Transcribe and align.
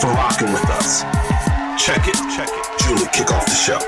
for 0.00 0.06
rocking 0.08 0.52
with 0.52 0.64
us. 0.70 1.02
Check 1.84 2.06
it. 2.06 2.14
Check 2.36 2.48
it. 2.48 2.78
Julie, 2.80 3.08
kick 3.12 3.32
off 3.32 3.44
the 3.46 3.54
show. 3.54 3.78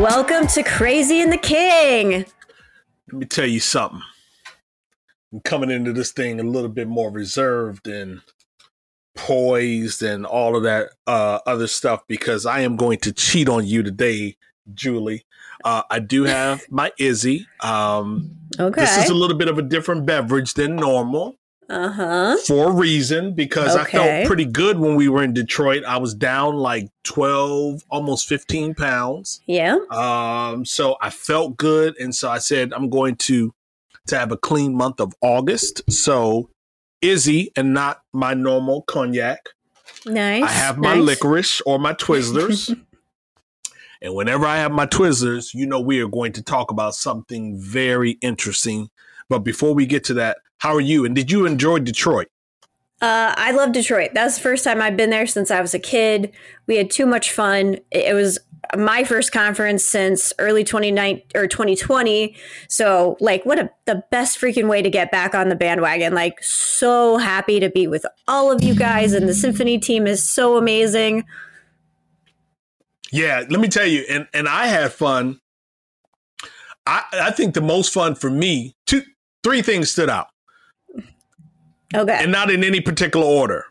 Welcome 0.00 0.48
to 0.48 0.64
Crazy 0.64 1.20
and 1.20 1.32
the 1.32 1.36
King. 1.38 2.24
Let 3.12 3.12
me 3.12 3.26
tell 3.26 3.46
you 3.46 3.60
something. 3.60 4.02
I'm 5.32 5.40
coming 5.40 5.70
into 5.70 5.92
this 5.92 6.10
thing 6.10 6.40
a 6.40 6.42
little 6.42 6.68
bit 6.70 6.88
more 6.88 7.10
reserved 7.10 7.86
and 7.86 8.22
poised 9.14 10.02
and 10.02 10.26
all 10.26 10.56
of 10.56 10.64
that 10.64 10.88
uh, 11.06 11.38
other 11.46 11.68
stuff 11.68 12.02
because 12.08 12.46
I 12.46 12.60
am 12.60 12.74
going 12.76 12.98
to 13.00 13.12
cheat 13.12 13.48
on 13.48 13.64
you 13.64 13.84
today, 13.84 14.36
Julie. 14.74 15.24
Uh, 15.64 15.82
I 15.88 16.00
do 16.00 16.24
have 16.24 16.64
my 16.70 16.90
IZZE. 16.98 17.46
Um, 17.60 18.38
Okay. 18.58 18.82
This 18.82 19.04
is 19.04 19.10
a 19.10 19.14
little 19.14 19.36
bit 19.36 19.48
of 19.48 19.58
a 19.58 19.62
different 19.62 20.06
beverage 20.06 20.54
than 20.54 20.76
normal 20.76 21.36
Uh 21.68 21.88
huh. 21.88 22.36
for 22.46 22.70
a 22.70 22.72
reason 22.72 23.32
because 23.32 23.74
I 23.74 23.84
felt 23.84 24.26
pretty 24.26 24.44
good 24.44 24.78
when 24.78 24.96
we 24.96 25.08
were 25.08 25.22
in 25.22 25.32
Detroit. 25.32 25.84
I 25.84 25.96
was 25.96 26.14
down 26.14 26.56
like 26.56 26.90
12, 27.04 27.82
almost 27.90 28.28
15 28.28 28.74
pounds. 28.74 29.40
Yeah. 29.46 29.78
Um, 29.90 30.64
so 30.64 30.96
I 31.00 31.10
felt 31.10 31.56
good, 31.56 31.98
and 31.98 32.14
so 32.14 32.30
I 32.30 32.38
said 32.38 32.72
I'm 32.72 32.90
going 32.90 33.16
to 33.16 33.54
to 34.06 34.18
have 34.18 34.32
a 34.32 34.36
clean 34.36 34.74
month 34.74 35.00
of 35.00 35.14
August. 35.20 35.82
So 35.90 36.50
IZZE 37.02 37.48
and 37.56 37.74
not 37.74 38.02
my 38.12 38.34
normal 38.34 38.82
cognac. 38.82 39.48
Nice. 40.06 40.42
I 40.42 40.50
have 40.50 40.78
my 40.78 40.94
nice. 40.94 41.04
licorice 41.04 41.60
or 41.62 41.78
my 41.78 41.94
Twizzlers. 41.94 42.68
and 44.02 44.14
whenever 44.14 44.46
I 44.46 44.56
have 44.56 44.72
my 44.72 44.86
Twizzlers, 44.86 45.54
you 45.54 45.66
know 45.66 45.80
we 45.80 46.00
are 46.00 46.08
going 46.08 46.32
to 46.32 46.42
talk 46.42 46.70
about 46.70 46.94
something 46.94 47.58
very 47.58 48.12
interesting. 48.20 48.90
But 49.28 49.40
before 49.40 49.74
we 49.74 49.86
get 49.86 50.04
to 50.04 50.14
that, 50.14 50.38
how 50.64 50.74
are 50.74 50.80
you? 50.80 51.04
And 51.04 51.14
did 51.14 51.30
you 51.30 51.44
enjoy 51.44 51.78
Detroit? 51.80 52.28
Uh, 53.02 53.34
I 53.36 53.50
love 53.50 53.72
Detroit. 53.72 54.12
That's 54.14 54.36
the 54.36 54.40
first 54.40 54.64
time 54.64 54.80
I've 54.80 54.96
been 54.96 55.10
there 55.10 55.26
since 55.26 55.50
I 55.50 55.60
was 55.60 55.74
a 55.74 55.78
kid. 55.78 56.32
We 56.66 56.76
had 56.76 56.90
too 56.90 57.04
much 57.04 57.30
fun. 57.30 57.76
It 57.90 58.14
was 58.14 58.38
my 58.74 59.04
first 59.04 59.30
conference 59.30 59.84
since 59.84 60.32
early 60.38 60.64
29 60.64 61.20
or 61.34 61.46
2020. 61.46 62.34
So, 62.66 63.18
like, 63.20 63.44
what 63.44 63.58
a 63.58 63.70
the 63.84 64.04
best 64.10 64.40
freaking 64.40 64.66
way 64.66 64.80
to 64.80 64.88
get 64.88 65.10
back 65.10 65.34
on 65.34 65.50
the 65.50 65.54
bandwagon. 65.54 66.14
Like, 66.14 66.42
so 66.42 67.18
happy 67.18 67.60
to 67.60 67.68
be 67.68 67.86
with 67.86 68.06
all 68.26 68.50
of 68.50 68.62
you 68.62 68.74
guys, 68.74 69.12
and 69.12 69.28
the 69.28 69.34
symphony 69.34 69.78
team 69.78 70.06
is 70.06 70.26
so 70.26 70.56
amazing. 70.56 71.26
Yeah, 73.12 73.44
let 73.50 73.60
me 73.60 73.68
tell 73.68 73.86
you, 73.86 74.06
and 74.08 74.26
and 74.32 74.48
I 74.48 74.68
had 74.68 74.94
fun. 74.94 75.40
I 76.86 77.02
I 77.12 77.30
think 77.32 77.52
the 77.52 77.60
most 77.60 77.92
fun 77.92 78.14
for 78.14 78.30
me, 78.30 78.74
two 78.86 79.02
three 79.42 79.60
things 79.60 79.90
stood 79.90 80.08
out. 80.08 80.28
Okay. 81.94 82.18
and 82.20 82.32
not 82.32 82.50
in 82.50 82.64
any 82.64 82.80
particular 82.80 83.26
order. 83.26 83.66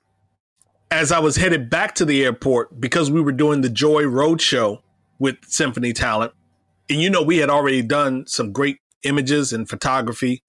As 0.89 1.11
I 1.11 1.19
was 1.19 1.35
headed 1.35 1.69
back 1.69 1.95
to 1.95 2.05
the 2.05 2.23
airport 2.23 2.79
because 2.79 3.09
we 3.09 3.21
were 3.21 3.31
doing 3.31 3.61
the 3.61 3.69
Joy 3.69 4.03
Road 4.03 4.41
Show 4.41 4.83
with 5.19 5.37
Symphony 5.47 5.91
Talent, 5.91 6.33
and 6.89 7.01
you 7.01 7.09
know 7.09 7.21
we 7.21 7.37
had 7.37 7.49
already 7.49 7.81
done 7.81 8.25
some 8.27 8.51
great 8.51 8.77
images 9.03 9.51
and 9.51 9.67
photography. 9.67 10.43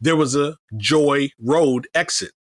There 0.00 0.16
was 0.16 0.34
a 0.34 0.56
Joy 0.76 1.30
Road 1.38 1.86
exit, 1.94 2.32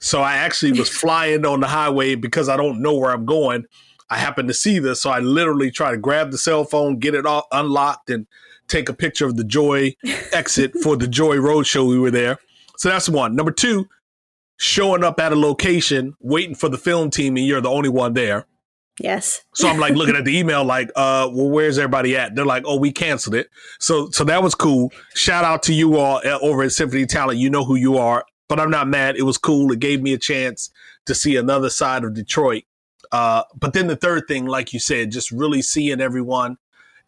so 0.00 0.22
I 0.22 0.34
actually 0.34 0.72
was 0.72 0.88
flying 1.00 1.46
on 1.46 1.60
the 1.60 1.68
highway 1.68 2.16
because 2.16 2.48
I 2.48 2.56
don't 2.56 2.82
know 2.82 2.96
where 2.96 3.12
I'm 3.12 3.26
going. 3.26 3.64
I 4.10 4.18
happened 4.18 4.48
to 4.48 4.54
see 4.54 4.80
this, 4.80 5.00
so 5.00 5.10
I 5.10 5.20
literally 5.20 5.70
try 5.70 5.92
to 5.92 5.96
grab 5.96 6.30
the 6.30 6.38
cell 6.38 6.64
phone, 6.64 6.98
get 6.98 7.14
it 7.14 7.26
all 7.26 7.46
unlocked, 7.52 8.10
and 8.10 8.26
take 8.68 8.88
a 8.88 8.94
picture 8.94 9.26
of 9.26 9.36
the 9.36 9.44
Joy 9.44 9.94
exit 10.32 10.72
for 10.82 10.96
the 10.96 11.08
Joy 11.08 11.36
Road 11.36 11.66
Show. 11.66 11.84
We 11.84 11.98
were 11.98 12.10
there, 12.10 12.38
so 12.76 12.88
that's 12.88 13.08
one. 13.08 13.36
Number 13.36 13.52
two, 13.52 13.88
showing 14.56 15.04
up 15.04 15.18
at 15.20 15.32
a 15.32 15.36
location 15.36 16.14
waiting 16.20 16.54
for 16.54 16.68
the 16.68 16.78
film 16.78 17.10
team 17.10 17.36
and 17.36 17.46
you're 17.46 17.60
the 17.60 17.70
only 17.70 17.88
one 17.88 18.14
there. 18.14 18.46
yes. 19.00 19.42
So 19.54 19.68
I'm 19.68 19.78
like 19.78 19.94
looking 19.94 20.16
at 20.16 20.24
the 20.24 20.36
email 20.38 20.64
like, 20.64 20.88
uh, 20.96 21.28
well, 21.32 21.50
where's 21.50 21.78
everybody 21.78 22.16
at? 22.16 22.34
They're 22.34 22.44
like, 22.44 22.64
oh, 22.66 22.78
we 22.78 22.92
canceled 22.92 23.34
it. 23.34 23.48
So 23.80 24.10
so 24.10 24.24
that 24.24 24.42
was 24.42 24.54
cool. 24.54 24.92
Shout 25.14 25.44
out 25.44 25.62
to 25.64 25.74
you 25.74 25.96
all 25.96 26.20
uh, 26.24 26.38
over 26.40 26.62
at 26.62 26.72
Symphony 26.72 27.06
Talent. 27.06 27.38
You 27.38 27.50
know 27.50 27.64
who 27.64 27.74
you 27.74 27.98
are, 27.98 28.24
but 28.48 28.60
I'm 28.60 28.70
not 28.70 28.88
mad. 28.88 29.16
It 29.16 29.22
was 29.22 29.38
cool. 29.38 29.72
It 29.72 29.80
gave 29.80 30.00
me 30.02 30.12
a 30.12 30.18
chance 30.18 30.70
to 31.06 31.14
see 31.14 31.36
another 31.36 31.70
side 31.70 32.04
of 32.04 32.14
Detroit. 32.14 32.64
Uh, 33.12 33.42
but 33.58 33.72
then 33.74 33.86
the 33.86 33.96
third 33.96 34.24
thing, 34.26 34.46
like 34.46 34.72
you 34.72 34.80
said, 34.80 35.12
just 35.12 35.30
really 35.30 35.62
seeing 35.62 36.00
everyone, 36.00 36.56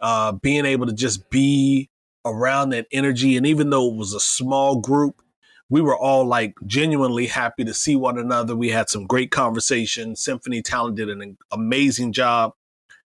uh, 0.00 0.32
being 0.32 0.64
able 0.64 0.86
to 0.86 0.92
just 0.92 1.30
be 1.30 1.88
around 2.24 2.70
that 2.70 2.86
energy. 2.92 3.36
And 3.36 3.46
even 3.46 3.70
though 3.70 3.88
it 3.88 3.96
was 3.96 4.12
a 4.12 4.20
small 4.20 4.80
group, 4.80 5.22
we 5.68 5.80
were 5.80 5.96
all 5.96 6.24
like 6.24 6.54
genuinely 6.66 7.26
happy 7.26 7.64
to 7.64 7.74
see 7.74 7.96
one 7.96 8.18
another. 8.18 8.54
We 8.54 8.70
had 8.70 8.88
some 8.88 9.06
great 9.06 9.30
conversations. 9.30 10.20
Symphony 10.20 10.62
Talent 10.62 10.96
did 10.96 11.08
an 11.08 11.36
amazing 11.50 12.12
job. 12.12 12.52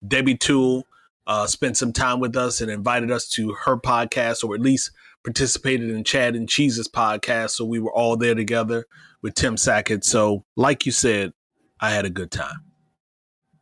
Debbie 0.07 0.37
Toole 0.37 0.85
uh, 1.25 1.47
spent 1.47 1.77
some 1.77 1.93
time 1.93 2.19
with 2.19 2.35
us 2.35 2.61
and 2.61 2.69
invited 2.69 3.11
us 3.11 3.27
to 3.29 3.53
her 3.53 3.77
podcast, 3.77 4.43
or 4.43 4.53
at 4.53 4.61
least 4.61 4.91
participated 5.23 5.89
in 5.89 6.03
Chad 6.03 6.35
and 6.35 6.49
Cheese's 6.49 6.87
podcast. 6.87 7.51
So 7.51 7.65
we 7.65 7.79
were 7.79 7.93
all 7.93 8.17
there 8.17 8.35
together 8.35 8.85
with 9.21 9.33
Tim 9.35 9.55
Sackett. 9.55 10.03
So, 10.03 10.43
like 10.55 10.85
you 10.85 10.91
said, 10.91 11.33
I 11.79 11.91
had 11.91 12.05
a 12.05 12.09
good 12.09 12.31
time. 12.31 12.65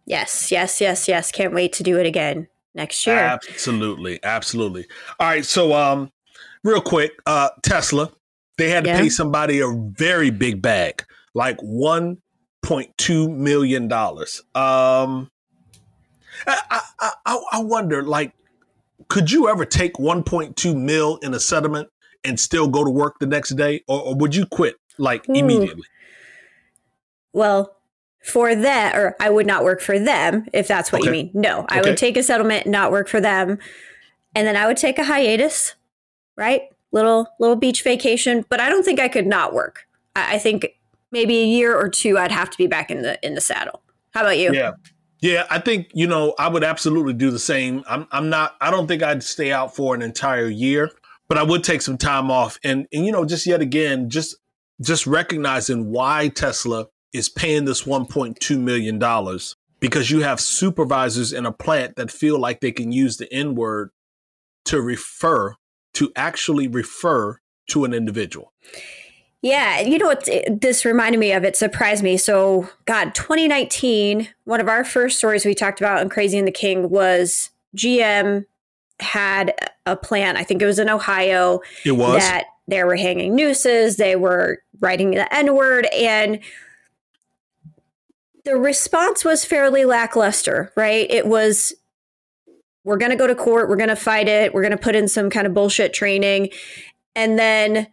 Yes. 0.05 0.51
Yes. 0.51 0.81
Yes. 0.81 1.07
Yes. 1.07 1.31
Can't 1.31 1.53
wait 1.53 1.73
to 1.73 1.83
do 1.83 1.99
it 1.99 2.07
again 2.07 2.47
next 2.73 3.05
year. 3.05 3.17
Absolutely, 3.17 4.19
absolutely. 4.23 4.87
All 5.19 5.27
right, 5.27 5.45
so 5.45 5.73
um, 5.73 6.11
real 6.63 6.81
quick, 6.81 7.11
uh, 7.25 7.49
Tesla, 7.61 8.11
they 8.61 8.69
had 8.69 8.83
to 8.83 8.89
Yeah. 8.89 8.97
pay 9.01 9.09
somebody 9.09 9.59
a 9.59 9.67
very 9.67 10.29
big 10.29 10.61
bag, 10.61 11.03
like 11.33 11.59
one 11.61 12.17
point 12.61 12.95
two 12.97 13.27
million 13.27 13.87
dollars. 13.87 14.41
Um, 14.53 15.29
I, 16.45 16.81
I 16.99 17.11
I 17.25 17.43
I 17.53 17.59
wonder, 17.63 18.03
like, 18.03 18.33
could 19.09 19.31
you 19.31 19.49
ever 19.49 19.65
take 19.65 19.97
one 19.97 20.23
point 20.23 20.55
two 20.57 20.75
mil 20.75 21.17
in 21.23 21.33
a 21.33 21.39
settlement 21.39 21.89
and 22.23 22.39
still 22.39 22.67
go 22.67 22.83
to 22.83 22.91
work 22.91 23.15
the 23.19 23.25
next 23.25 23.55
day, 23.55 23.81
or, 23.87 23.99
or 23.99 24.15
would 24.15 24.35
you 24.35 24.45
quit 24.45 24.75
like 24.99 25.27
Ooh. 25.27 25.33
immediately? 25.33 25.85
Well, 27.33 27.75
for 28.23 28.53
that, 28.53 28.95
or 28.95 29.15
I 29.19 29.31
would 29.31 29.47
not 29.47 29.63
work 29.63 29.81
for 29.81 29.97
them 29.97 30.45
if 30.53 30.67
that's 30.67 30.91
what 30.91 31.03
you 31.03 31.09
mean. 31.09 31.31
No, 31.33 31.65
I 31.67 31.79
Okay. 31.79 31.89
would 31.89 31.97
take 31.97 32.15
a 32.15 32.21
settlement, 32.21 32.67
not 32.67 32.91
work 32.91 33.07
for 33.07 33.19
them, 33.19 33.57
and 34.35 34.45
then 34.45 34.55
I 34.55 34.67
would 34.67 34.77
take 34.77 34.99
a 34.99 35.05
hiatus, 35.05 35.73
right? 36.37 36.61
Little 36.91 37.27
little 37.39 37.55
beach 37.55 37.83
vacation, 37.83 38.45
but 38.49 38.59
I 38.59 38.69
don't 38.69 38.83
think 38.83 38.99
I 38.99 39.07
could 39.07 39.27
not 39.27 39.53
work. 39.53 39.87
I, 40.15 40.35
I 40.35 40.37
think 40.39 40.67
maybe 41.11 41.39
a 41.39 41.45
year 41.45 41.77
or 41.77 41.89
two, 41.89 42.17
I'd 42.17 42.31
have 42.31 42.49
to 42.49 42.57
be 42.57 42.67
back 42.67 42.91
in 42.91 43.01
the 43.01 43.23
in 43.25 43.35
the 43.35 43.41
saddle. 43.41 43.81
How 44.13 44.21
about 44.21 44.37
you? 44.37 44.53
Yeah. 44.53 44.73
Yeah, 45.21 45.45
I 45.51 45.59
think, 45.59 45.91
you 45.93 46.07
know, 46.07 46.33
I 46.39 46.49
would 46.49 46.63
absolutely 46.63 47.13
do 47.13 47.29
the 47.29 47.39
same. 47.39 47.83
I'm 47.87 48.07
I'm 48.11 48.29
not 48.29 48.55
I 48.59 48.71
don't 48.71 48.87
think 48.87 49.03
I'd 49.03 49.23
stay 49.23 49.51
out 49.51 49.75
for 49.75 49.93
an 49.93 50.01
entire 50.01 50.47
year, 50.47 50.89
but 51.29 51.37
I 51.37 51.43
would 51.43 51.63
take 51.63 51.83
some 51.83 51.97
time 51.97 52.31
off 52.31 52.59
and 52.63 52.87
and 52.91 53.05
you 53.05 53.11
know, 53.11 53.23
just 53.23 53.45
yet 53.45 53.61
again, 53.61 54.09
just 54.09 54.35
just 54.81 55.05
recognizing 55.05 55.91
why 55.91 56.29
Tesla 56.29 56.87
is 57.13 57.29
paying 57.29 57.65
this 57.65 57.83
1.2 57.83 58.59
million 58.59 58.97
dollars 58.97 59.55
because 59.79 60.09
you 60.09 60.21
have 60.21 60.39
supervisors 60.39 61.33
in 61.33 61.45
a 61.45 61.51
plant 61.51 61.97
that 61.97 62.09
feel 62.09 62.39
like 62.39 62.59
they 62.59 62.71
can 62.71 62.91
use 62.91 63.17
the 63.17 63.31
N 63.31 63.53
word 63.53 63.91
to 64.65 64.81
refer 64.81 65.55
to 65.93 66.11
actually 66.15 66.67
refer 66.67 67.39
to 67.67 67.85
an 67.85 67.93
individual. 67.93 68.53
Yeah, 69.41 69.79
you 69.79 69.97
know 69.97 70.05
what 70.05 70.29
this 70.47 70.85
reminded 70.85 71.17
me 71.17 71.31
of? 71.31 71.43
It 71.43 71.55
surprised 71.55 72.03
me. 72.03 72.15
So, 72.17 72.69
God, 72.85 73.15
2019, 73.15 74.27
one 74.43 74.61
of 74.61 74.67
our 74.67 74.83
first 74.83 75.17
stories 75.17 75.45
we 75.45 75.55
talked 75.55 75.81
about 75.81 76.01
in 76.01 76.09
Crazy 76.09 76.37
and 76.37 76.47
the 76.47 76.51
King 76.51 76.91
was 76.91 77.49
GM 77.75 78.45
had 78.99 79.53
a 79.87 79.95
plant, 79.95 80.37
I 80.37 80.43
think 80.43 80.61
it 80.61 80.67
was 80.67 80.77
in 80.77 80.89
Ohio, 80.89 81.61
It 81.83 81.93
was 81.93 82.21
that 82.21 82.45
they 82.67 82.83
were 82.83 82.95
hanging 82.95 83.35
nooses, 83.35 83.97
they 83.97 84.15
were 84.15 84.61
writing 84.79 85.11
the 85.11 85.33
N 85.33 85.55
word, 85.55 85.87
and 85.87 86.39
the 88.45 88.57
response 88.57 89.25
was 89.25 89.43
fairly 89.43 89.85
lackluster, 89.85 90.71
right? 90.75 91.09
It 91.09 91.25
was, 91.25 91.73
we're 92.83 92.97
going 92.97 93.11
to 93.11 93.17
go 93.17 93.27
to 93.27 93.35
court, 93.35 93.69
we're 93.69 93.75
going 93.75 93.89
to 93.89 93.95
fight 93.95 94.27
it, 94.27 94.53
we're 94.53 94.61
going 94.61 94.71
to 94.71 94.77
put 94.77 94.95
in 94.95 95.07
some 95.07 95.29
kind 95.29 95.45
of 95.45 95.53
bullshit 95.53 95.93
training. 95.93 96.49
And 97.15 97.37
then, 97.37 97.87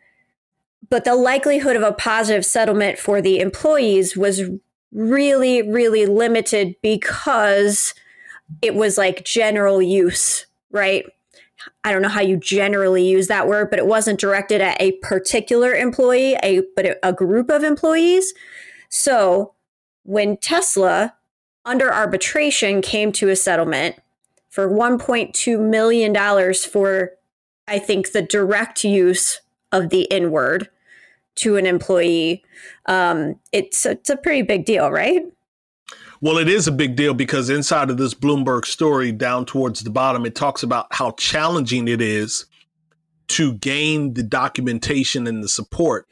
but 0.88 1.04
the 1.04 1.14
likelihood 1.14 1.76
of 1.76 1.82
a 1.82 1.92
positive 1.92 2.44
settlement 2.44 2.98
for 2.98 3.20
the 3.20 3.40
employees 3.40 4.16
was 4.16 4.42
really, 4.92 5.62
really 5.62 6.06
limited 6.06 6.74
because 6.82 7.94
it 8.62 8.74
was 8.74 8.96
like 8.96 9.24
general 9.24 9.82
use, 9.82 10.46
right? 10.70 11.04
I 11.84 11.92
don't 11.92 12.02
know 12.02 12.08
how 12.08 12.22
you 12.22 12.36
generally 12.36 13.06
use 13.06 13.26
that 13.26 13.48
word, 13.48 13.68
but 13.68 13.78
it 13.78 13.86
wasn't 13.86 14.20
directed 14.20 14.60
at 14.60 14.80
a 14.80 14.92
particular 15.02 15.74
employee, 15.74 16.36
a 16.42 16.62
but 16.74 16.98
a 17.02 17.12
group 17.12 17.50
of 17.50 17.62
employees. 17.62 18.32
So 18.88 19.54
when 20.04 20.38
Tesla 20.38 21.14
under 21.64 21.92
arbitration 21.92 22.80
came 22.80 23.12
to 23.12 23.28
a 23.28 23.36
settlement 23.36 23.96
for 24.48 24.68
1.2 24.68 25.60
million 25.60 26.12
dollars 26.12 26.64
for 26.64 27.12
I 27.66 27.78
think 27.78 28.12
the 28.12 28.22
direct 28.22 28.82
use 28.82 29.40
of 29.72 29.90
the 29.90 30.10
N 30.10 30.30
word 30.30 30.70
to 31.36 31.56
an 31.56 31.66
employee, 31.66 32.44
um, 32.86 33.38
it's 33.52 33.86
it's 33.86 34.10
a 34.10 34.16
pretty 34.16 34.42
big 34.42 34.64
deal, 34.64 34.90
right? 34.90 35.22
Well, 36.20 36.38
it 36.38 36.48
is 36.48 36.66
a 36.66 36.72
big 36.72 36.96
deal 36.96 37.14
because 37.14 37.48
inside 37.48 37.90
of 37.90 37.96
this 37.96 38.12
Bloomberg 38.12 38.64
story, 38.64 39.12
down 39.12 39.46
towards 39.46 39.82
the 39.82 39.90
bottom, 39.90 40.26
it 40.26 40.34
talks 40.34 40.64
about 40.64 40.86
how 40.90 41.12
challenging 41.12 41.86
it 41.86 42.00
is 42.00 42.46
to 43.28 43.52
gain 43.54 44.14
the 44.14 44.24
documentation 44.24 45.28
and 45.28 45.44
the 45.44 45.48
support 45.48 46.08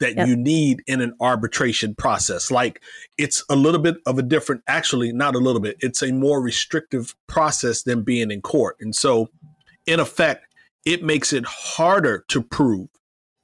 that 0.00 0.16
yep. 0.16 0.26
you 0.26 0.36
need 0.36 0.82
in 0.86 1.00
an 1.00 1.14
arbitration 1.20 1.94
process. 1.94 2.50
Like 2.50 2.80
it's 3.18 3.44
a 3.48 3.56
little 3.56 3.80
bit 3.80 3.96
of 4.06 4.18
a 4.18 4.22
different, 4.22 4.62
actually, 4.66 5.12
not 5.12 5.34
a 5.34 5.38
little 5.38 5.60
bit, 5.60 5.76
it's 5.80 6.02
a 6.02 6.12
more 6.12 6.40
restrictive 6.40 7.14
process 7.26 7.82
than 7.82 8.02
being 8.02 8.30
in 8.30 8.40
court. 8.42 8.76
And 8.80 8.94
so, 8.94 9.28
in 9.86 10.00
effect, 10.00 10.46
it 10.84 11.02
makes 11.02 11.32
it 11.32 11.44
harder 11.44 12.24
to 12.28 12.42
prove 12.42 12.88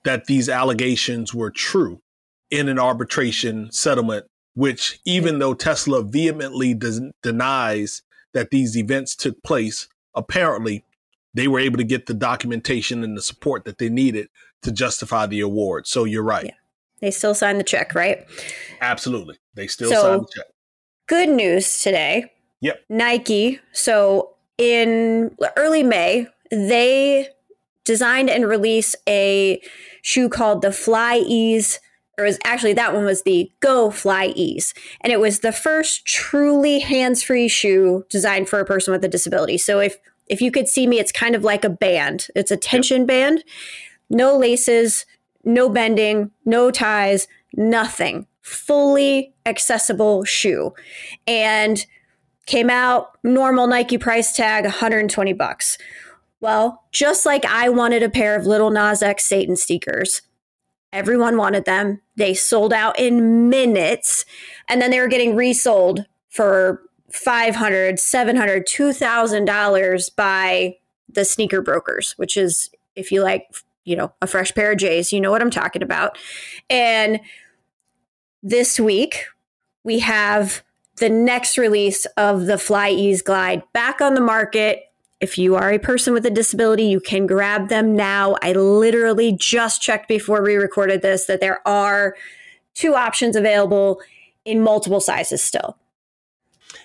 that 0.04 0.26
these 0.26 0.48
allegations 0.48 1.34
were 1.34 1.50
true 1.50 2.00
in 2.50 2.68
an 2.68 2.78
arbitration 2.78 3.70
settlement 3.72 4.26
which 4.56 4.98
even 5.04 5.38
though 5.38 5.54
Tesla 5.54 6.02
vehemently 6.02 6.74
denies 7.22 8.02
that 8.32 8.50
these 8.50 8.76
events 8.76 9.14
took 9.14 9.40
place, 9.42 9.86
apparently 10.14 10.82
they 11.34 11.46
were 11.46 11.60
able 11.60 11.76
to 11.76 11.84
get 11.84 12.06
the 12.06 12.14
documentation 12.14 13.04
and 13.04 13.16
the 13.16 13.22
support 13.22 13.66
that 13.66 13.76
they 13.76 13.90
needed 13.90 14.28
to 14.66 14.72
justify 14.72 15.26
the 15.26 15.40
award. 15.40 15.86
So 15.86 16.04
you're 16.04 16.24
right. 16.24 16.46
Yeah. 16.46 16.52
They 17.00 17.12
still 17.12 17.34
signed 17.34 17.60
the 17.60 17.64
check, 17.64 17.94
right? 17.94 18.26
Absolutely. 18.80 19.38
They 19.54 19.68
still 19.68 19.88
so, 19.88 20.02
signed 20.02 20.22
the 20.22 20.32
check. 20.34 20.46
Good 21.06 21.28
news 21.28 21.82
today. 21.82 22.32
Yep. 22.60 22.80
Nike. 22.88 23.60
So 23.72 24.34
in 24.58 25.36
early 25.56 25.84
May, 25.84 26.26
they 26.50 27.28
designed 27.84 28.28
and 28.28 28.48
released 28.48 28.96
a 29.08 29.62
shoe 30.02 30.28
called 30.28 30.62
the 30.62 30.68
FlyEase 30.68 31.78
or 32.18 32.24
was 32.24 32.38
actually 32.44 32.72
that 32.72 32.92
one 32.92 33.04
was 33.04 33.22
the 33.22 33.52
Go 33.60 33.90
FlyEase. 33.90 34.74
And 35.02 35.12
it 35.12 35.20
was 35.20 35.40
the 35.40 35.52
first 35.52 36.06
truly 36.06 36.80
hands-free 36.80 37.48
shoe 37.48 38.04
designed 38.10 38.48
for 38.48 38.58
a 38.58 38.64
person 38.64 38.90
with 38.92 39.04
a 39.04 39.08
disability. 39.08 39.58
So 39.58 39.78
if 39.78 39.96
if 40.28 40.40
you 40.40 40.50
could 40.50 40.66
see 40.66 40.88
me, 40.88 40.98
it's 40.98 41.12
kind 41.12 41.36
of 41.36 41.44
like 41.44 41.64
a 41.64 41.70
band. 41.70 42.26
It's 42.34 42.50
a 42.50 42.56
tension 42.56 43.02
yep. 43.02 43.06
band, 43.06 43.44
no 44.10 44.36
laces, 44.36 45.06
no 45.44 45.68
bending, 45.68 46.30
no 46.44 46.70
ties, 46.70 47.28
nothing. 47.54 48.26
Fully 48.42 49.34
accessible 49.44 50.24
shoe. 50.24 50.72
And 51.26 51.84
came 52.46 52.70
out 52.70 53.18
normal 53.24 53.66
Nike 53.66 53.98
price 53.98 54.32
tag 54.32 54.64
120 54.64 55.32
bucks. 55.32 55.78
Well, 56.40 56.84
just 56.92 57.26
like 57.26 57.44
I 57.44 57.68
wanted 57.68 58.02
a 58.02 58.10
pair 58.10 58.36
of 58.36 58.46
Lil 58.46 58.70
Nas 58.70 59.02
X 59.02 59.24
Satan 59.24 59.56
sneakers, 59.56 60.22
Everyone 60.96 61.36
wanted 61.36 61.66
them. 61.66 62.00
They 62.16 62.32
sold 62.32 62.72
out 62.72 62.98
in 62.98 63.50
minutes. 63.50 64.24
And 64.66 64.80
then 64.80 64.90
they 64.90 64.98
were 64.98 65.08
getting 65.08 65.36
resold 65.36 66.06
for 66.30 66.80
$500, 67.12 67.52
$700, 67.52 68.64
$2,000 68.64 70.16
by 70.16 70.76
the 71.12 71.26
sneaker 71.26 71.60
brokers, 71.60 72.14
which 72.16 72.38
is, 72.38 72.70
if 72.94 73.12
you 73.12 73.22
like, 73.22 73.46
you 73.86 73.96
know, 73.96 74.12
a 74.20 74.26
fresh 74.26 74.54
pair 74.54 74.72
of 74.72 74.78
J's, 74.78 75.12
you 75.12 75.20
know 75.20 75.30
what 75.30 75.40
I'm 75.40 75.50
talking 75.50 75.82
about. 75.82 76.18
And 76.68 77.20
this 78.42 78.78
week, 78.78 79.24
we 79.82 80.00
have 80.00 80.62
the 80.96 81.08
next 81.08 81.56
release 81.56 82.04
of 82.16 82.46
the 82.46 82.54
FlyEase 82.54 83.24
Glide 83.24 83.62
back 83.72 84.00
on 84.02 84.14
the 84.14 84.20
market 84.20 84.82
if 85.20 85.38
you 85.38 85.54
are 85.56 85.70
a 85.70 85.78
person 85.78 86.12
with 86.12 86.26
a 86.26 86.30
disability, 86.30 86.84
you 86.84 87.00
can 87.00 87.26
grab 87.26 87.68
them 87.68 87.96
now. 87.96 88.36
I 88.42 88.52
literally 88.52 89.32
just 89.32 89.80
checked 89.80 90.08
before 90.08 90.42
we 90.42 90.56
recorded 90.56 91.02
this 91.02 91.24
that 91.26 91.40
there 91.40 91.66
are 91.66 92.14
two 92.74 92.94
options 92.94 93.34
available 93.34 94.00
in 94.44 94.60
multiple 94.60 95.00
sizes 95.00 95.42
still. 95.42 95.78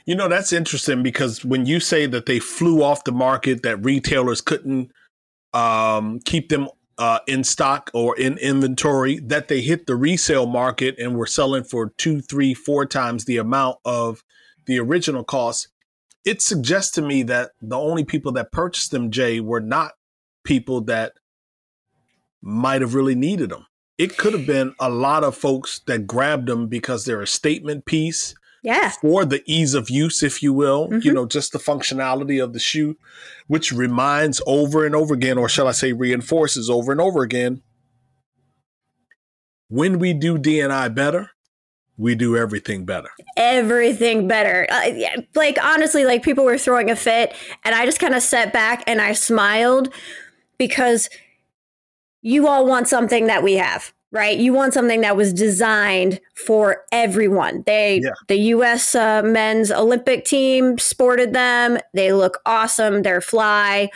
You 0.06 0.16
know, 0.16 0.30
that's 0.30 0.54
interesting 0.54 1.04
because 1.04 1.44
when 1.44 1.66
you 1.66 1.80
say 1.80 2.06
that 2.06 2.26
they 2.26 2.40
flew 2.40 2.82
off 2.82 3.04
the 3.04 3.12
market, 3.12 3.64
that 3.64 3.84
retailers 3.84 4.40
couldn't 4.40 4.92
um, 5.54 6.20
keep 6.22 6.50
them 6.50 6.70
uh, 6.98 7.20
in 7.28 7.44
stock 7.44 7.90
or 7.94 8.18
in 8.18 8.38
inventory, 8.38 9.20
that 9.20 9.48
they 9.48 9.62
hit 9.62 9.88
the 9.88 9.96
resale 9.96 10.46
market 10.46 10.96
and 11.00 11.16
were 11.16 11.26
selling 11.26 11.64
for 11.64 11.92
two, 11.98 12.22
three, 12.22 12.54
four 12.54 12.86
times 12.86 13.26
the 13.26 13.38
amount 13.38 13.78
of 13.86 14.24
the 14.66 14.80
original 14.80 15.24
cost 15.24 15.68
it 16.24 16.42
suggests 16.42 16.92
to 16.92 17.02
me 17.02 17.24
that 17.24 17.52
the 17.62 17.78
only 17.78 18.04
people 18.04 18.32
that 18.34 18.52
purchased 18.52 18.92
them, 18.92 19.12
Jay, 19.12 19.40
were 19.40 19.62
not 19.62 19.94
people 20.44 20.82
that 20.82 21.14
might 22.42 22.82
have 22.82 22.96
really 22.96 23.16
needed 23.16 23.50
them. 23.50 23.66
It 23.98 24.18
could 24.18 24.34
have 24.34 24.48
been 24.48 24.74
a 24.80 24.90
lot 24.90 25.24
of 25.24 25.36
folks 25.36 25.80
that 25.88 26.08
grabbed 26.08 26.48
them 26.48 26.68
because 26.68 27.06
they're 27.06 27.22
a 27.22 27.28
statement 27.28 27.86
piece. 27.86 28.36
Yeah. 28.64 28.90
For 28.90 29.26
the 29.26 29.42
ease 29.46 29.74
of 29.74 29.90
use, 29.90 30.22
if 30.22 30.44
you 30.44 30.54
will, 30.54 30.88
mm-hmm. 30.88 31.00
you 31.02 31.14
know, 31.14 31.26
just 31.26 31.52
the 31.52 31.60
functionality 31.60 32.44
of 32.44 32.54
the 32.54 32.60
shoe, 32.60 32.98
which 33.48 33.72
reminds 33.72 34.42
over 34.46 34.86
and 34.86 34.96
over 34.96 35.14
again, 35.14 35.38
or 35.38 35.50
shall 35.50 35.68
I 35.68 35.72
say, 35.72 35.94
reinforces 35.94 36.70
over 36.70 36.92
and 36.92 37.02
over 37.02 37.24
again. 37.24 37.64
When 39.68 40.00
we 40.00 40.14
do 40.14 40.38
DNI 40.38 40.94
better, 40.94 41.32
we 41.98 42.16
do 42.16 42.36
everything 42.36 42.86
better. 42.86 43.10
Everything 43.38 44.28
better. 44.28 44.68
Uh, 44.70 44.92
yeah, 44.94 45.16
like 45.36 45.58
honestly, 45.64 46.06
like 46.06 46.24
people 46.24 46.44
were 46.44 46.58
throwing 46.58 46.90
a 46.90 46.96
fit, 46.96 47.34
and 47.64 47.74
I 47.74 47.86
just 47.86 48.00
kind 48.00 48.16
of 48.16 48.22
sat 48.22 48.52
back 48.52 48.84
and 48.88 49.00
I 49.00 49.14
smiled 49.14 49.94
because 50.58 51.10
you 52.22 52.48
all 52.48 52.66
want 52.66 52.88
something 52.88 53.28
that 53.28 53.44
we 53.44 53.54
have, 53.54 53.94
right? 54.12 54.38
You 54.38 54.54
want 54.54 54.74
something 54.74 55.02
that 55.02 55.16
was 55.16 55.34
designed 55.34 56.20
for 56.36 56.84
everyone. 56.92 57.64
They, 57.66 58.02
yeah. 58.04 58.12
the 58.28 58.38
U.S. 58.38 58.94
Uh, 58.96 59.22
men's 59.24 59.72
Olympic 59.72 60.26
team 60.26 60.78
sported 60.78 61.34
them. 61.34 61.80
They 61.94 62.12
look 62.14 62.40
awesome. 62.46 63.04
They're 63.04 63.22
fly 63.22 63.90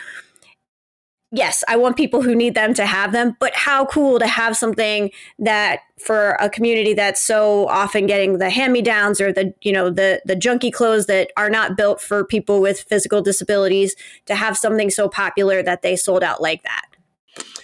yes, 1.36 1.62
I 1.68 1.76
want 1.76 1.96
people 1.96 2.22
who 2.22 2.34
need 2.34 2.54
them 2.54 2.74
to 2.74 2.86
have 2.86 3.12
them, 3.12 3.36
but 3.38 3.54
how 3.54 3.86
cool 3.86 4.18
to 4.18 4.26
have 4.26 4.56
something 4.56 5.10
that 5.38 5.80
for 5.98 6.30
a 6.40 6.48
community 6.48 6.94
that's 6.94 7.20
so 7.20 7.68
often 7.68 8.06
getting 8.06 8.38
the 8.38 8.50
hand-me-downs 8.50 9.20
or 9.20 9.32
the, 9.32 9.52
you 9.62 9.72
know, 9.72 9.90
the 9.90 10.20
the 10.24 10.36
junky 10.36 10.72
clothes 10.72 11.06
that 11.06 11.30
are 11.36 11.50
not 11.50 11.76
built 11.76 12.00
for 12.00 12.24
people 12.24 12.60
with 12.60 12.80
physical 12.80 13.22
disabilities 13.22 13.94
to 14.26 14.34
have 14.34 14.56
something 14.56 14.90
so 14.90 15.08
popular 15.08 15.62
that 15.62 15.82
they 15.82 15.96
sold 15.96 16.22
out 16.22 16.40
like 16.40 16.62
that. 16.62 16.86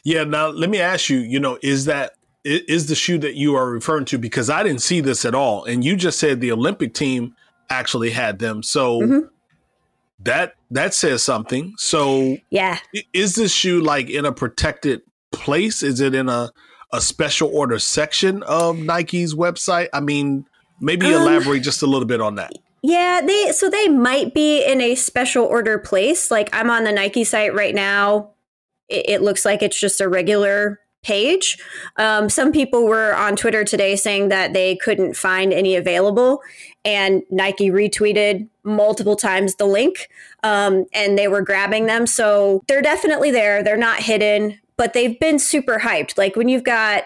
Yeah, 0.05 0.25
now 0.25 0.49
let 0.49 0.69
me 0.69 0.81
ask 0.81 1.09
you, 1.09 1.19
you 1.19 1.39
know, 1.39 1.59
is 1.63 1.85
that 1.87 2.15
is 2.45 2.87
the 2.87 2.95
shoe 2.95 3.19
that 3.19 3.35
you 3.35 3.55
are 3.55 3.71
referring 3.71 4.05
to 4.07 4.19
because 4.19 4.51
I 4.51 4.63
didn't 4.63 4.83
see 4.83 5.01
this 5.01 5.25
at 5.25 5.35
all 5.35 5.65
and 5.65 5.85
you 5.85 5.97
just 5.97 6.19
said 6.19 6.41
the 6.41 6.53
Olympic 6.53 6.93
team 6.95 7.37
actually 7.71 8.11
had 8.11 8.39
them. 8.39 8.63
So 8.63 9.01
mm-hmm 9.01 9.27
that 10.25 10.55
that 10.71 10.95
says 10.95 11.23
something. 11.23 11.75
So 11.77 12.37
yeah, 12.51 12.79
is 13.13 13.35
this 13.35 13.53
shoe 13.53 13.81
like 13.81 14.11
in 14.11 14.25
a 14.25 14.33
protected 14.33 15.03
place? 15.33 15.83
Is 15.83 16.01
it 16.01 16.15
in 16.15 16.29
a 16.29 16.51
a 16.93 17.01
special 17.01 17.51
order 17.53 17.79
section 17.79 18.43
of 18.45 18.79
Nike's 18.79 19.35
website? 19.35 19.89
I 19.93 20.01
mean, 20.01 20.47
maybe 20.81 21.07
um, 21.07 21.23
elaborate 21.23 21.63
just 21.63 21.83
a 21.83 21.87
little 21.87 22.07
bit 22.07 22.21
on 22.21 22.37
that. 22.37 22.53
Yeah, 22.83 23.21
they 23.25 23.53
so 23.53 23.71
they 23.71 23.89
might 23.89 24.35
be 24.35 24.65
in 24.65 24.81
a 24.81 24.95
special 24.95 25.45
order 25.45 25.79
place. 25.79 26.31
Like 26.31 26.49
I'm 26.53 26.71
on 26.71 26.85
the 26.85 26.93
Nike 26.93 27.25
site 27.25 27.55
right 27.55 27.75
now. 27.75 28.31
It, 28.89 29.09
it 29.09 29.23
looks 29.23 29.45
like 29.45 29.63
it's 29.63 29.79
just 29.79 30.01
a 30.01 30.09
regular 30.09 30.81
page. 31.03 31.59
Um, 31.97 32.29
some 32.29 32.53
people 32.53 32.87
were 32.87 33.15
on 33.15 33.37
Twitter 33.37 33.65
today 33.65 33.97
saying 33.97 34.29
that 34.29 34.53
they 34.53 34.77
couldn't 34.77 35.17
find 35.17 35.53
any 35.53 35.75
available, 35.77 36.41
and 36.85 37.23
Nike 37.31 37.71
retweeted 37.71 38.49
multiple 38.65 39.17
times 39.17 39.57
the 39.57 39.67
link, 39.67 40.09
um, 40.43 40.87
and 40.93 41.19
they 41.19 41.29
were 41.29 41.43
grabbing 41.43 41.87
them. 41.87 42.07
So 42.07 42.63
they're 42.69 42.83
definitely 42.83 43.31
there. 43.31 43.63
They're 43.63 43.77
not 43.77 43.99
hidden, 44.01 44.61
but 44.77 44.93
they've 44.93 45.19
been 45.19 45.39
super 45.39 45.81
hyped. 45.81 46.17
Like 46.17 46.37
when 46.37 46.49
you've 46.49 46.65
got, 46.65 47.05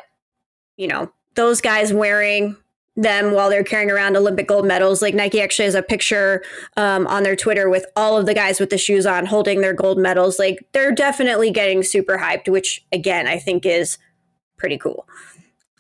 you 0.76 0.88
know, 0.88 1.10
those 1.34 1.60
guys 1.60 1.92
wearing 1.92 2.56
them 2.96 3.32
while 3.32 3.50
they're 3.50 3.64
carrying 3.64 3.90
around 3.90 4.16
Olympic 4.16 4.48
gold 4.48 4.66
medals. 4.66 5.02
Like 5.02 5.14
Nike 5.14 5.40
actually 5.40 5.66
has 5.66 5.74
a 5.74 5.82
picture 5.82 6.42
um, 6.76 7.06
on 7.06 7.22
their 7.22 7.36
Twitter 7.36 7.68
with 7.68 7.86
all 7.94 8.16
of 8.16 8.26
the 8.26 8.34
guys 8.34 8.58
with 8.58 8.70
the 8.70 8.78
shoes 8.78 9.06
on 9.06 9.26
holding 9.26 9.60
their 9.60 9.74
gold 9.74 9.98
medals. 9.98 10.38
Like 10.38 10.66
they're 10.72 10.92
definitely 10.92 11.50
getting 11.50 11.82
super 11.82 12.18
hyped, 12.18 12.48
which 12.48 12.84
again, 12.92 13.26
I 13.26 13.38
think 13.38 13.66
is 13.66 13.98
pretty 14.56 14.78
cool. 14.78 15.06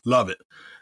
Love 0.04 0.28
it. 0.28 0.38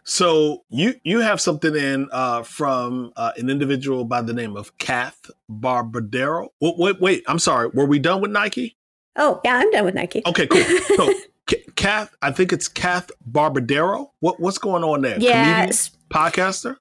So 0.06 0.64
you 0.68 0.94
you 1.02 1.20
have 1.20 1.40
something 1.40 1.74
in 1.74 2.08
uh, 2.12 2.42
from 2.42 3.12
uh, 3.16 3.32
an 3.38 3.48
individual 3.48 4.04
by 4.04 4.20
the 4.20 4.34
name 4.34 4.54
of 4.54 4.76
Kath 4.76 5.30
Barbadoro. 5.50 6.48
Wait, 6.60 6.74
wait, 6.76 7.00
wait, 7.00 7.24
I'm 7.26 7.38
sorry. 7.38 7.68
Were 7.72 7.86
we 7.86 7.98
done 7.98 8.20
with 8.20 8.30
Nike? 8.30 8.76
Oh 9.16 9.40
yeah, 9.44 9.56
I'm 9.56 9.70
done 9.70 9.86
with 9.86 9.94
Nike. 9.94 10.22
Okay, 10.26 10.46
cool. 10.46 10.62
So 10.96 11.10
Kath, 11.76 12.14
I 12.20 12.32
think 12.32 12.52
it's 12.52 12.68
Kath 12.68 13.10
Barbadoro. 13.30 14.10
What 14.20 14.40
what's 14.40 14.58
going 14.58 14.84
on 14.84 15.00
there? 15.00 15.18
Yes, 15.18 15.88
Comedian, 15.88 15.93
podcaster 16.10 16.76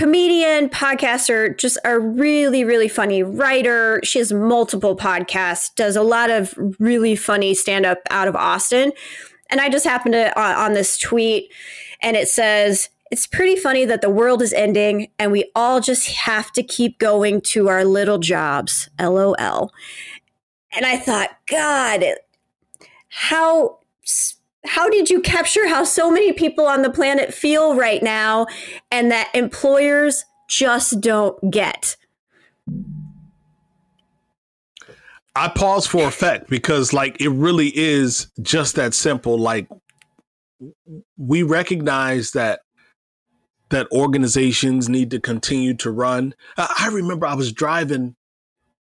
comedian, 0.00 0.68
podcaster, 0.70 1.54
just 1.58 1.76
a 1.84 1.98
really, 1.98 2.64
really 2.64 2.88
funny 2.88 3.22
writer. 3.22 4.00
She 4.02 4.18
has 4.18 4.32
multiple 4.32 4.96
podcasts, 4.96 5.74
does 5.74 5.94
a 5.94 6.02
lot 6.02 6.30
of 6.30 6.54
really 6.78 7.14
funny 7.14 7.52
stand 7.52 7.84
up 7.84 7.98
out 8.08 8.26
of 8.26 8.34
Austin. 8.34 8.92
And 9.50 9.60
I 9.60 9.68
just 9.68 9.84
happened 9.84 10.14
to 10.14 10.38
uh, 10.38 10.54
on 10.56 10.72
this 10.72 10.96
tweet, 10.96 11.52
and 12.00 12.16
it 12.16 12.28
says, 12.28 12.88
it's 13.10 13.26
pretty 13.26 13.56
funny 13.56 13.84
that 13.84 14.00
the 14.00 14.08
world 14.08 14.40
is 14.40 14.52
ending 14.52 15.08
and 15.18 15.32
we 15.32 15.50
all 15.56 15.80
just 15.80 16.08
have 16.08 16.52
to 16.52 16.62
keep 16.62 16.98
going 16.98 17.40
to 17.40 17.68
our 17.68 17.84
little 17.84 18.18
jobs. 18.18 18.88
LOL. 19.00 19.72
And 20.72 20.86
I 20.86 20.96
thought, 20.96 21.30
God, 21.46 22.04
how 23.08 23.80
how 24.66 24.88
did 24.88 25.08
you 25.08 25.20
capture 25.20 25.68
how 25.68 25.84
so 25.84 26.10
many 26.10 26.32
people 26.32 26.66
on 26.66 26.82
the 26.82 26.90
planet 26.90 27.32
feel 27.32 27.74
right 27.74 28.02
now 28.02 28.46
and 28.90 29.10
that 29.10 29.30
employers 29.34 30.24
just 30.48 31.00
don't 31.00 31.50
get? 31.50 31.96
I 35.36 35.48
pause 35.48 35.86
for 35.86 36.06
effect 36.06 36.50
because, 36.50 36.92
like, 36.92 37.20
it 37.20 37.30
really 37.30 37.72
is 37.74 38.30
just 38.42 38.74
that 38.74 38.94
simple. 38.94 39.38
Like, 39.38 39.68
we 41.16 41.42
recognize 41.42 42.32
that 42.32 42.60
that 43.70 43.86
organizations 43.92 44.88
need 44.88 45.10
to 45.12 45.20
continue 45.20 45.74
to 45.74 45.90
run. 45.90 46.34
I 46.56 46.90
remember 46.92 47.26
I 47.26 47.34
was 47.34 47.52
driving 47.52 48.16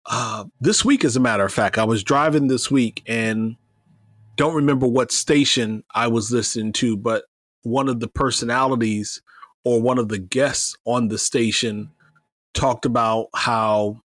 uh, 0.06 0.44
this 0.60 0.84
week, 0.84 1.04
as 1.04 1.16
a 1.16 1.20
matter 1.20 1.44
of 1.44 1.52
fact, 1.52 1.78
I 1.78 1.84
was 1.84 2.02
driving 2.02 2.48
this 2.48 2.70
week 2.70 3.02
and 3.06 3.56
don't 4.40 4.54
remember 4.54 4.86
what 4.86 5.12
station 5.12 5.84
I 5.94 6.06
was 6.08 6.32
listening 6.32 6.72
to, 6.72 6.96
but 6.96 7.24
one 7.62 7.90
of 7.90 8.00
the 8.00 8.08
personalities 8.08 9.20
or 9.66 9.82
one 9.82 9.98
of 9.98 10.08
the 10.08 10.18
guests 10.18 10.74
on 10.86 11.08
the 11.08 11.18
station 11.18 11.90
talked 12.54 12.86
about 12.86 13.26
how 13.36 14.00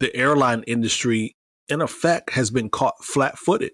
the 0.00 0.14
airline 0.14 0.64
industry, 0.66 1.34
in 1.70 1.80
effect, 1.80 2.32
has 2.32 2.50
been 2.50 2.68
caught 2.68 3.02
flat 3.02 3.38
footed. 3.38 3.72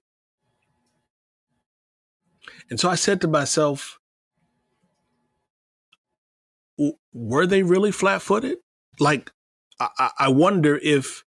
And 2.71 2.79
so 2.79 2.89
I 2.89 2.95
said 2.95 3.21
to 3.23 3.27
myself, 3.27 3.99
were 7.13 7.47
they 7.47 7.65
really 7.65 7.91
flat 7.91 8.23
footed? 8.23 8.59
Like, 9.01 9.33
I, 9.81 10.11
I 10.21 10.29
wonder 10.29 10.79
if 10.81 11.25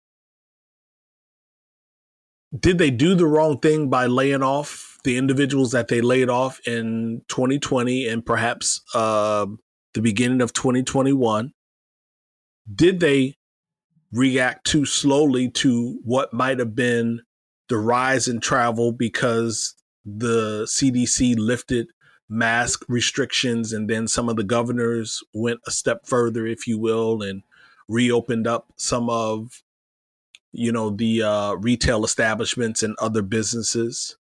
did 2.57 2.77
they 2.77 2.89
do 2.89 3.15
the 3.15 3.27
wrong 3.27 3.59
thing 3.59 3.89
by 3.89 4.05
laying 4.05 4.43
off 4.43 4.97
the 5.03 5.17
individuals 5.17 5.71
that 5.71 5.87
they 5.87 6.01
laid 6.01 6.29
off 6.29 6.59
in 6.67 7.21
2020 7.27 8.07
and 8.07 8.25
perhaps 8.25 8.81
uh, 8.93 9.45
the 9.93 10.01
beginning 10.01 10.41
of 10.41 10.53
2021? 10.53 11.53
Did 12.73 12.99
they 12.99 13.35
react 14.11 14.65
too 14.65 14.85
slowly 14.85 15.49
to 15.49 15.99
what 16.03 16.33
might 16.33 16.59
have 16.59 16.75
been 16.75 17.21
the 17.67 17.77
rise 17.77 18.27
in 18.27 18.39
travel 18.39 18.91
because 18.91 19.75
the 20.03 20.63
CDC 20.63 21.35
lifted 21.37 21.87
mask 22.27 22.83
restrictions 22.87 23.73
and 23.73 23.89
then 23.89 24.07
some 24.07 24.27
of 24.27 24.35
the 24.35 24.43
governors 24.43 25.21
went 25.33 25.59
a 25.67 25.71
step 25.71 26.05
further, 26.05 26.47
if 26.47 26.67
you 26.67 26.79
will, 26.79 27.21
and 27.21 27.43
reopened 27.87 28.47
up 28.47 28.67
some 28.75 29.09
of 29.09 29.61
you 30.51 30.71
know, 30.71 30.89
the 30.89 31.23
uh, 31.23 31.53
retail 31.53 32.03
establishments 32.03 32.83
and 32.83 32.95
other 32.99 33.21
businesses. 33.21 34.17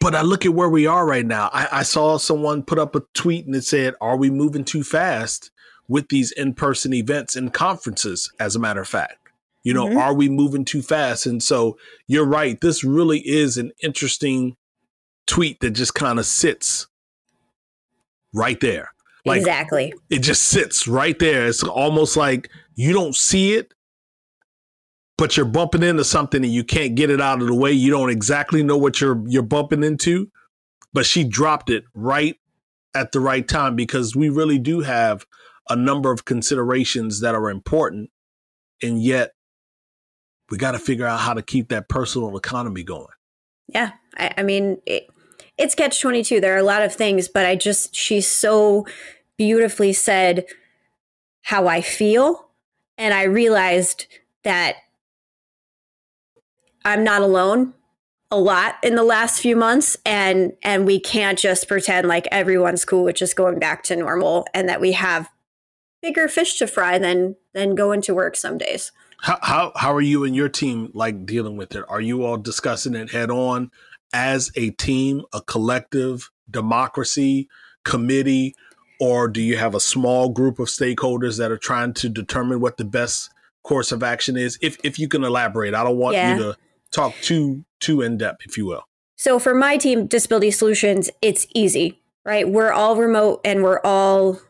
But 0.00 0.14
I 0.14 0.22
look 0.22 0.44
at 0.44 0.52
where 0.52 0.68
we 0.68 0.86
are 0.86 1.06
right 1.06 1.24
now. 1.24 1.48
I, 1.52 1.68
I 1.72 1.82
saw 1.82 2.18
someone 2.18 2.62
put 2.62 2.78
up 2.78 2.94
a 2.94 3.02
tweet 3.14 3.46
and 3.46 3.54
it 3.54 3.64
said, 3.64 3.94
Are 4.00 4.16
we 4.16 4.30
moving 4.30 4.64
too 4.64 4.82
fast 4.82 5.50
with 5.88 6.08
these 6.08 6.30
in 6.32 6.54
person 6.54 6.92
events 6.92 7.36
and 7.36 7.52
conferences, 7.52 8.30
as 8.38 8.54
a 8.54 8.58
matter 8.58 8.82
of 8.82 8.88
fact? 8.88 9.16
You 9.62 9.72
know, 9.72 9.86
mm-hmm. 9.86 9.96
are 9.96 10.12
we 10.12 10.28
moving 10.28 10.66
too 10.66 10.82
fast? 10.82 11.24
And 11.24 11.42
so 11.42 11.78
you're 12.06 12.26
right. 12.26 12.60
This 12.60 12.84
really 12.84 13.20
is 13.20 13.56
an 13.56 13.72
interesting 13.82 14.56
tweet 15.26 15.60
that 15.60 15.70
just 15.70 15.94
kind 15.94 16.18
of 16.18 16.26
sits 16.26 16.86
right 18.34 18.60
there. 18.60 18.92
Like, 19.24 19.38
exactly. 19.38 19.94
It 20.10 20.18
just 20.18 20.42
sits 20.42 20.86
right 20.86 21.18
there. 21.18 21.46
It's 21.46 21.62
almost 21.62 22.14
like 22.14 22.50
you 22.74 22.92
don't 22.92 23.16
see 23.16 23.54
it 23.54 23.72
but 25.16 25.36
you're 25.36 25.46
bumping 25.46 25.82
into 25.82 26.04
something 26.04 26.42
and 26.44 26.52
you 26.52 26.64
can't 26.64 26.94
get 26.94 27.10
it 27.10 27.20
out 27.20 27.40
of 27.40 27.46
the 27.46 27.54
way. 27.54 27.72
You 27.72 27.90
don't 27.90 28.10
exactly 28.10 28.62
know 28.62 28.76
what 28.76 29.00
you're 29.00 29.22
you're 29.26 29.42
bumping 29.42 29.84
into, 29.84 30.30
but 30.92 31.06
she 31.06 31.24
dropped 31.24 31.70
it 31.70 31.84
right 31.94 32.36
at 32.94 33.12
the 33.12 33.20
right 33.20 33.46
time 33.46 33.76
because 33.76 34.16
we 34.16 34.28
really 34.28 34.58
do 34.58 34.80
have 34.80 35.26
a 35.68 35.76
number 35.76 36.12
of 36.12 36.24
considerations 36.24 37.20
that 37.20 37.34
are 37.34 37.48
important, 37.48 38.10
and 38.82 39.02
yet 39.02 39.32
we 40.50 40.58
got 40.58 40.72
to 40.72 40.78
figure 40.78 41.06
out 41.06 41.20
how 41.20 41.34
to 41.34 41.42
keep 41.42 41.68
that 41.68 41.88
personal 41.88 42.36
economy 42.36 42.82
going. 42.82 43.06
Yeah, 43.68 43.92
I, 44.16 44.34
I 44.38 44.42
mean, 44.42 44.78
it, 44.84 45.08
it's 45.56 45.74
catch 45.74 46.00
twenty 46.00 46.22
two. 46.22 46.40
There 46.40 46.54
are 46.54 46.58
a 46.58 46.64
lot 46.64 46.82
of 46.82 46.94
things, 46.94 47.28
but 47.28 47.46
I 47.46 47.56
just 47.56 47.94
she 47.94 48.20
so 48.20 48.86
beautifully 49.38 49.92
said 49.92 50.44
how 51.42 51.66
I 51.66 51.80
feel, 51.80 52.48
and 52.98 53.14
I 53.14 53.22
realized 53.24 54.06
that 54.42 54.76
I'm 56.84 57.04
not 57.04 57.22
alone 57.22 57.74
a 58.30 58.38
lot 58.38 58.76
in 58.82 58.96
the 58.96 59.02
last 59.04 59.40
few 59.40 59.54
months 59.54 59.96
and 60.04 60.52
and 60.62 60.84
we 60.84 60.98
can't 60.98 61.38
just 61.38 61.68
pretend 61.68 62.08
like 62.08 62.26
everyone's 62.32 62.84
cool 62.84 63.04
with 63.04 63.16
just 63.16 63.36
going 63.36 63.58
back 63.58 63.82
to 63.84 63.96
normal 63.96 64.46
and 64.52 64.68
that 64.68 64.80
we 64.80 64.92
have 64.92 65.30
bigger 66.02 66.28
fish 66.28 66.58
to 66.58 66.66
fry 66.66 66.98
than 66.98 67.36
than 67.52 67.74
going 67.74 68.02
to 68.02 68.14
work 68.14 68.36
some 68.36 68.58
days. 68.58 68.92
How 69.20 69.38
how 69.40 69.72
how 69.76 69.94
are 69.94 70.00
you 70.00 70.24
and 70.24 70.34
your 70.34 70.48
team 70.48 70.90
like 70.94 71.24
dealing 71.26 71.56
with 71.56 71.74
it? 71.76 71.84
Are 71.88 72.00
you 72.00 72.24
all 72.24 72.36
discussing 72.36 72.94
it 72.94 73.10
head 73.10 73.30
on 73.30 73.70
as 74.12 74.50
a 74.56 74.70
team, 74.70 75.22
a 75.32 75.40
collective, 75.40 76.30
democracy, 76.50 77.48
committee, 77.84 78.54
or 79.00 79.28
do 79.28 79.40
you 79.40 79.56
have 79.56 79.74
a 79.74 79.80
small 79.80 80.28
group 80.28 80.58
of 80.58 80.68
stakeholders 80.68 81.38
that 81.38 81.50
are 81.50 81.58
trying 81.58 81.94
to 81.94 82.08
determine 82.08 82.60
what 82.60 82.76
the 82.76 82.84
best 82.84 83.30
course 83.62 83.92
of 83.92 84.02
action 84.02 84.36
is? 84.36 84.58
If 84.60 84.76
if 84.84 84.98
you 84.98 85.08
can 85.08 85.24
elaborate, 85.24 85.74
I 85.74 85.84
don't 85.84 85.98
want 85.98 86.16
yeah. 86.16 86.34
you 86.34 86.42
to 86.42 86.56
talk 86.94 87.14
too 87.20 87.64
too 87.80 88.00
in 88.00 88.16
depth, 88.16 88.42
if 88.46 88.56
you 88.56 88.66
will. 88.66 88.84
So 89.16 89.38
for 89.38 89.54
my 89.54 89.76
team, 89.76 90.06
Disability 90.06 90.50
Solutions, 90.50 91.10
it's 91.22 91.46
easy, 91.54 92.00
right? 92.24 92.48
We're 92.48 92.72
all 92.72 92.96
remote 92.96 93.40
and 93.44 93.62
we're 93.62 93.80
all 93.80 94.40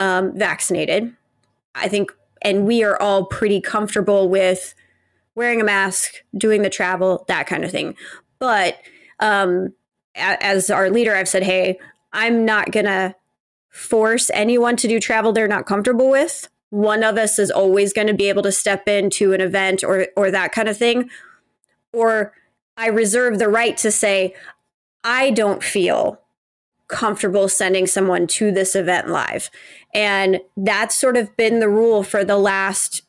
um, 0.00 0.36
vaccinated. 0.36 1.14
I 1.74 1.88
think, 1.88 2.12
and 2.42 2.66
we 2.66 2.84
are 2.84 3.00
all 3.00 3.26
pretty 3.26 3.60
comfortable 3.60 4.28
with 4.28 4.74
wearing 5.34 5.60
a 5.60 5.64
mask, 5.64 6.14
doing 6.36 6.62
the 6.62 6.70
travel, 6.70 7.24
that 7.28 7.46
kind 7.46 7.64
of 7.64 7.70
thing. 7.70 7.96
But 8.38 8.76
um, 9.20 9.74
as 10.14 10.70
our 10.70 10.90
leader, 10.90 11.14
I've 11.14 11.28
said, 11.28 11.42
hey, 11.42 11.78
I'm 12.12 12.44
not 12.44 12.70
gonna 12.70 13.14
force 13.70 14.30
anyone 14.32 14.76
to 14.76 14.86
do 14.86 15.00
travel 15.00 15.32
they're 15.32 15.48
not 15.48 15.66
comfortable 15.66 16.08
with. 16.08 16.48
One 16.70 17.02
of 17.02 17.18
us 17.18 17.38
is 17.38 17.50
always 17.50 17.92
going 17.92 18.06
to 18.06 18.14
be 18.14 18.28
able 18.28 18.42
to 18.42 18.52
step 18.52 18.88
into 18.88 19.32
an 19.32 19.40
event 19.40 19.82
or 19.84 20.08
or 20.16 20.30
that 20.30 20.52
kind 20.52 20.68
of 20.68 20.76
thing 20.76 21.08
or 21.94 22.32
I 22.76 22.88
reserve 22.88 23.38
the 23.38 23.48
right 23.48 23.76
to 23.78 23.90
say, 23.90 24.34
I 25.04 25.30
don't 25.30 25.62
feel 25.62 26.20
comfortable 26.88 27.48
sending 27.48 27.86
someone 27.86 28.26
to 28.26 28.50
this 28.50 28.74
event 28.74 29.08
live. 29.08 29.50
And 29.94 30.40
that's 30.56 30.94
sort 30.94 31.16
of 31.16 31.36
been 31.36 31.60
the 31.60 31.68
rule 31.68 32.02
for 32.02 32.24
the 32.24 32.36
last, 32.36 33.02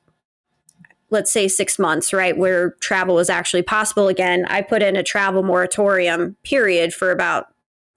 let's 1.10 1.32
say, 1.32 1.48
six 1.48 1.78
months, 1.78 2.14
right? 2.14 2.38
Where 2.38 2.72
travel 2.80 3.20
is 3.20 3.30
actually 3.30 3.64
possible 3.64 4.08
again. 4.08 4.46
I 4.48 4.62
put 4.62 4.82
in 4.82 4.96
a 4.96 5.04
travel 5.04 5.44
moratorium 5.44 6.38
period 6.44 6.94
for 6.94 7.12
about 7.12 7.48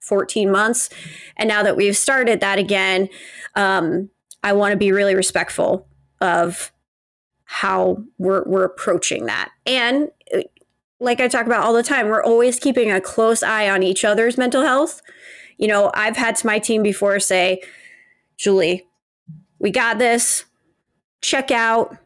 14 0.01 0.51
months. 0.51 0.89
And 1.37 1.49
now 1.49 1.63
that 1.63 1.77
we've 1.77 1.97
started 1.97 2.41
that 2.41 2.59
again, 2.59 3.09
um, 3.55 4.11
I 4.43 4.53
want 4.53 4.73
to 4.73 4.79
be 4.79 4.93
really 4.93 5.15
respectful 5.15 5.87
of 6.21 6.73
how 7.45 8.03
we're, 8.19 8.45
we're 8.45 8.65
approaching 8.65 9.27
that. 9.27 9.51
And 9.67 10.11
like 11.01 11.21
I 11.21 11.29
talk 11.29 11.47
about 11.47 11.65
all 11.65 11.73
the 11.73 11.83
time, 11.83 12.09
we're 12.09 12.23
always 12.23 12.59
keeping 12.59 12.91
a 12.91 13.01
close 13.01 13.43
eye 13.43 13.69
on 13.69 13.83
each 13.83 14.05
other's 14.05 14.37
mental 14.37 14.63
health. 14.63 15.01
You 15.57 15.69
know, 15.69 15.91
I've 15.95 16.17
had 16.17 16.37
to 16.37 16.47
my 16.47 16.59
team 16.59 16.83
before 16.83 17.19
say, 17.21 17.61
Julie, 18.37 18.87
we 19.59 19.71
got 19.71 19.99
this, 19.99 20.45
check 21.21 21.51
out, 21.51 21.97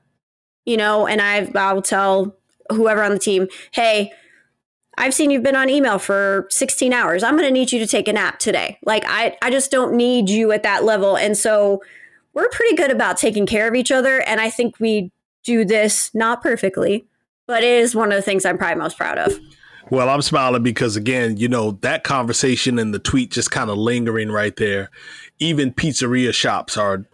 you 0.65 0.77
know, 0.77 1.07
and 1.07 1.21
I've, 1.21 1.55
I'll 1.57 1.83
tell 1.83 2.37
whoever 2.71 3.03
on 3.03 3.13
the 3.13 3.19
team, 3.19 3.49
hey, 3.73 4.13
I've 4.99 5.15
seen 5.15 5.31
you've 5.31 5.43
been 5.43 5.57
on 5.57 5.71
email 5.71 5.99
for 5.99 6.47
16 6.51 6.93
hours. 6.93 7.23
I'm 7.23 7.37
going 7.37 7.49
to 7.49 7.53
need 7.53 7.73
you 7.73 7.79
to 7.79 7.87
take 7.87 8.09
a 8.09 8.13
nap 8.13 8.39
today. 8.39 8.79
Like 8.85 9.05
I 9.07 9.37
I 9.41 9.51
just 9.51 9.71
don't 9.71 9.95
need 9.95 10.29
you 10.29 10.53
at 10.53 10.63
that 10.65 10.85
level. 10.85 11.17
And 11.17 11.37
so 11.37 11.83
we're 12.35 12.49
pretty 12.51 12.77
good 12.77 12.91
about 12.91 13.17
taking 13.17 13.47
care 13.47 13.69
of 13.69 13.75
each 13.75 13.91
other 13.91 14.21
and 14.23 14.41
I 14.41 14.51
think 14.51 14.79
we 14.81 15.11
do 15.45 15.65
this 15.65 16.11
not 16.15 16.43
perfectly, 16.43 17.07
but 17.47 17.63
it 17.63 17.71
is 17.71 17.95
one 17.95 18.13
of 18.13 18.17
the 18.17 18.23
things 18.23 18.45
I'm 18.45 18.59
probably 18.59 18.81
most 18.81 18.97
proud 18.97 19.19
of. 19.19 19.39
Well, 19.91 20.09
I'm 20.09 20.23
smiling 20.23 20.63
because 20.63 20.97
again, 20.97 21.37
you 21.37 21.49
know, 21.49 21.73
that 21.83 22.05
conversation 22.05 22.79
and 22.79 22.95
the 22.95 22.99
tweet 22.99 23.31
just 23.31 23.51
kind 23.51 23.69
of 23.69 23.77
lingering 23.77 24.31
right 24.31 24.57
there. 24.57 24.91
Even 25.39 25.73
pizzeria 25.73 26.33
shops 26.33 26.77
are 26.77 27.05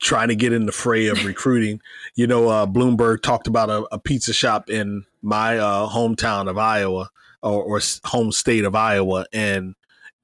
trying 0.00 0.28
to 0.28 0.36
get 0.36 0.52
in 0.52 0.66
the 0.66 0.72
fray 0.72 1.08
of 1.08 1.24
recruiting. 1.24 1.80
you 2.14 2.26
know, 2.26 2.48
uh, 2.48 2.66
Bloomberg 2.66 3.22
talked 3.22 3.46
about 3.46 3.70
a, 3.70 3.86
a, 3.92 3.98
pizza 3.98 4.32
shop 4.32 4.70
in 4.70 5.04
my 5.22 5.58
uh, 5.58 5.88
hometown 5.88 6.48
of 6.48 6.56
Iowa 6.56 7.10
or, 7.42 7.62
or, 7.62 7.80
home 8.04 8.32
state 8.32 8.64
of 8.64 8.74
Iowa, 8.74 9.26
and 9.32 9.74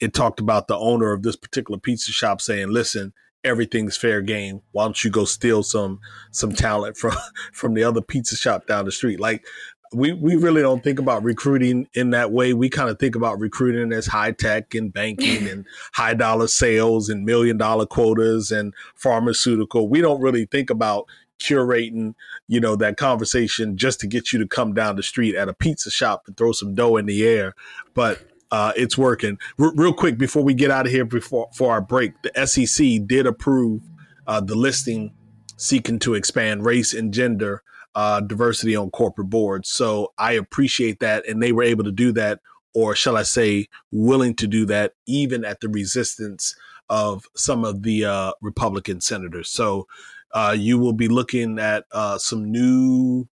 it 0.01 0.15
talked 0.15 0.41
about 0.41 0.69
the 0.69 0.77
owner 0.77 1.13
of 1.13 1.23
this 1.23 1.37
particular 1.37 1.79
pizza 1.79 2.13
shop 2.13 2.41
saying, 2.41 2.71
"Listen, 2.71 3.13
everything's 3.45 3.97
fair 3.97 4.21
game. 4.21 4.63
Why 4.73 4.85
don't 4.85 5.05
you 5.05 5.11
go 5.11 5.25
steal 5.25 5.63
some 5.63 6.01
some 6.31 6.53
talent 6.53 6.97
from 6.97 7.15
from 7.53 7.75
the 7.75 7.85
other 7.85 8.01
pizza 8.01 8.37
shop 8.37 8.67
down 8.67 8.85
the 8.85 8.93
street?" 8.93 9.21
Like 9.21 9.45
we 9.93 10.13
we 10.13 10.37
really 10.37 10.63
don't 10.63 10.83
think 10.83 10.99
about 10.99 11.23
recruiting 11.23 11.89
in 11.95 12.11
that 12.11 12.33
way. 12.33 12.53
We 12.53 12.69
kind 12.69 12.91
of 12.91 12.99
think 12.99 13.15
about 13.15 13.39
recruiting 13.39 13.93
as 13.93 14.07
high 14.07 14.33
tech 14.33 14.75
and 14.75 14.93
banking 14.93 15.49
and 15.51 15.65
high 15.93 16.15
dollar 16.15 16.49
sales 16.49 17.09
and 17.09 17.25
million 17.25 17.57
dollar 17.57 17.87
quotas 17.87 18.51
and 18.51 18.75
pharmaceutical. 18.95 19.89
We 19.89 20.01
don't 20.01 20.21
really 20.21 20.47
think 20.47 20.71
about 20.71 21.07
curating, 21.39 22.15
you 22.49 22.61
know, 22.61 22.77
that 22.77 22.97
conversation 22.97 23.77
just 23.77 24.01
to 24.01 24.07
get 24.07 24.33
you 24.33 24.39
to 24.39 24.47
come 24.47 24.73
down 24.73 24.97
the 24.97 25.03
street 25.03 25.35
at 25.35 25.49
a 25.49 25.55
pizza 25.55 25.91
shop 25.91 26.25
and 26.27 26.37
throw 26.37 26.53
some 26.53 26.75
dough 26.75 26.97
in 26.97 27.07
the 27.07 27.27
air. 27.27 27.55
But 27.95 28.23
uh, 28.51 28.73
it's 28.77 28.97
working. 28.97 29.39
R- 29.59 29.73
real 29.75 29.95
quick 29.95 30.19
before 30.19 30.43
we 30.43 30.55
get 30.55 30.71
out 30.71 30.87
of 30.87 30.93
here, 30.93 31.05
before 31.05 31.49
for 31.55 31.73
our 31.73 31.81
break, 31.81 32.13
the 32.23 32.47
SEC 32.47 33.07
did 33.07 33.27
approve 33.27 33.83
uh, 34.27 34.41
the 34.41 34.55
listing 34.55 35.13
seeking 35.57 35.99
to 36.01 36.15
expand 36.15 36.65
race 36.65 36.93
and 36.93 37.13
gender 37.13 37.63
uh, 37.95 38.21
diversity 38.21 38.77
on 38.77 38.91
corporate 38.91 39.31
boards. 39.31 39.71
So 39.71 40.13
I 40.19 40.33
appreciate 40.33 41.01
that. 41.01 41.27
And 41.27 41.43
they 41.43 41.53
were 41.53 41.63
able 41.63 41.85
to 41.85 41.93
do 41.93 42.13
that, 42.13 42.41
or 42.75 42.95
shall 42.95 43.17
I 43.17 43.23
say, 43.23 43.69
willing 43.91 44.35
to 44.37 44.47
do 44.47 44.67
that, 44.67 44.93
even 45.07 45.45
at 45.45 45.61
the 45.61 45.69
resistance 45.69 46.55
of 46.89 47.25
some 47.35 47.65
of 47.65 47.83
the 47.83 48.05
uh, 48.05 48.33
Republican 48.43 49.01
senators. 49.01 49.49
So 49.49 49.87
uh, 50.33 50.55
you 50.57 50.79
will 50.79 50.93
be 50.93 51.09
looking 51.09 51.59
at 51.59 51.87
uh, 51.91 52.19
some 52.19 52.51
new 52.53 53.27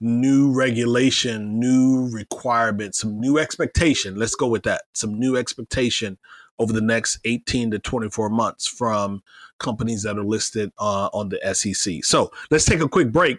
new 0.00 0.52
regulation, 0.52 1.58
new 1.58 2.08
requirements, 2.12 2.98
some 3.00 3.18
new 3.18 3.38
expectation. 3.38 4.16
Let's 4.16 4.34
go 4.34 4.46
with 4.46 4.62
that. 4.64 4.82
Some 4.92 5.18
new 5.18 5.36
expectation 5.36 6.18
over 6.58 6.72
the 6.72 6.80
next 6.80 7.18
18 7.24 7.70
to 7.72 7.78
24 7.78 8.30
months 8.30 8.66
from 8.66 9.22
companies 9.58 10.02
that 10.02 10.18
are 10.18 10.24
listed 10.24 10.72
uh, 10.78 11.08
on 11.12 11.28
the 11.28 11.54
SEC. 11.54 12.04
So 12.04 12.30
let's 12.50 12.64
take 12.64 12.80
a 12.80 12.88
quick 12.88 13.12
break. 13.12 13.38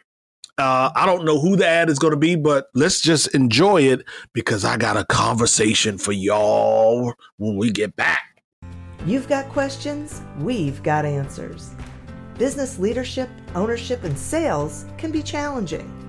Uh, 0.57 0.91
I 0.93 1.05
don't 1.05 1.23
know 1.23 1.39
who 1.39 1.55
the 1.55 1.65
ad 1.65 1.89
is 1.89 1.99
going 1.99 2.11
to 2.11 2.17
be, 2.17 2.35
but 2.35 2.67
let's 2.73 2.99
just 2.99 3.33
enjoy 3.33 3.83
it 3.83 4.03
because 4.33 4.65
I 4.65 4.75
got 4.75 4.97
a 4.97 5.05
conversation 5.05 5.97
for 5.97 6.11
y'all 6.11 7.13
when 7.37 7.55
we 7.55 7.71
get 7.71 7.95
back. 7.95 8.43
You've 9.05 9.29
got 9.29 9.47
questions, 9.49 10.21
we've 10.39 10.83
got 10.83 11.05
answers. 11.05 11.73
Business 12.37 12.77
leadership, 12.77 13.29
ownership, 13.55 14.03
and 14.03 14.17
sales 14.17 14.85
can 14.97 15.11
be 15.11 15.23
challenging. 15.23 16.08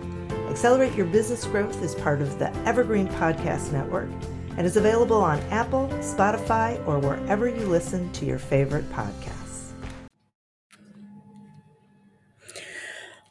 Accelerate 0.51 0.93
Your 0.95 1.05
Business 1.05 1.45
Growth 1.45 1.81
is 1.81 1.95
part 1.95 2.21
of 2.21 2.37
the 2.37 2.53
Evergreen 2.65 3.07
Podcast 3.07 3.71
Network 3.71 4.09
and 4.57 4.67
is 4.67 4.75
available 4.75 5.15
on 5.15 5.39
Apple, 5.43 5.87
Spotify, 6.01 6.85
or 6.85 6.99
wherever 6.99 7.47
you 7.47 7.65
listen 7.67 8.11
to 8.11 8.25
your 8.25 8.37
favorite 8.37 8.83
podcasts. 8.91 9.71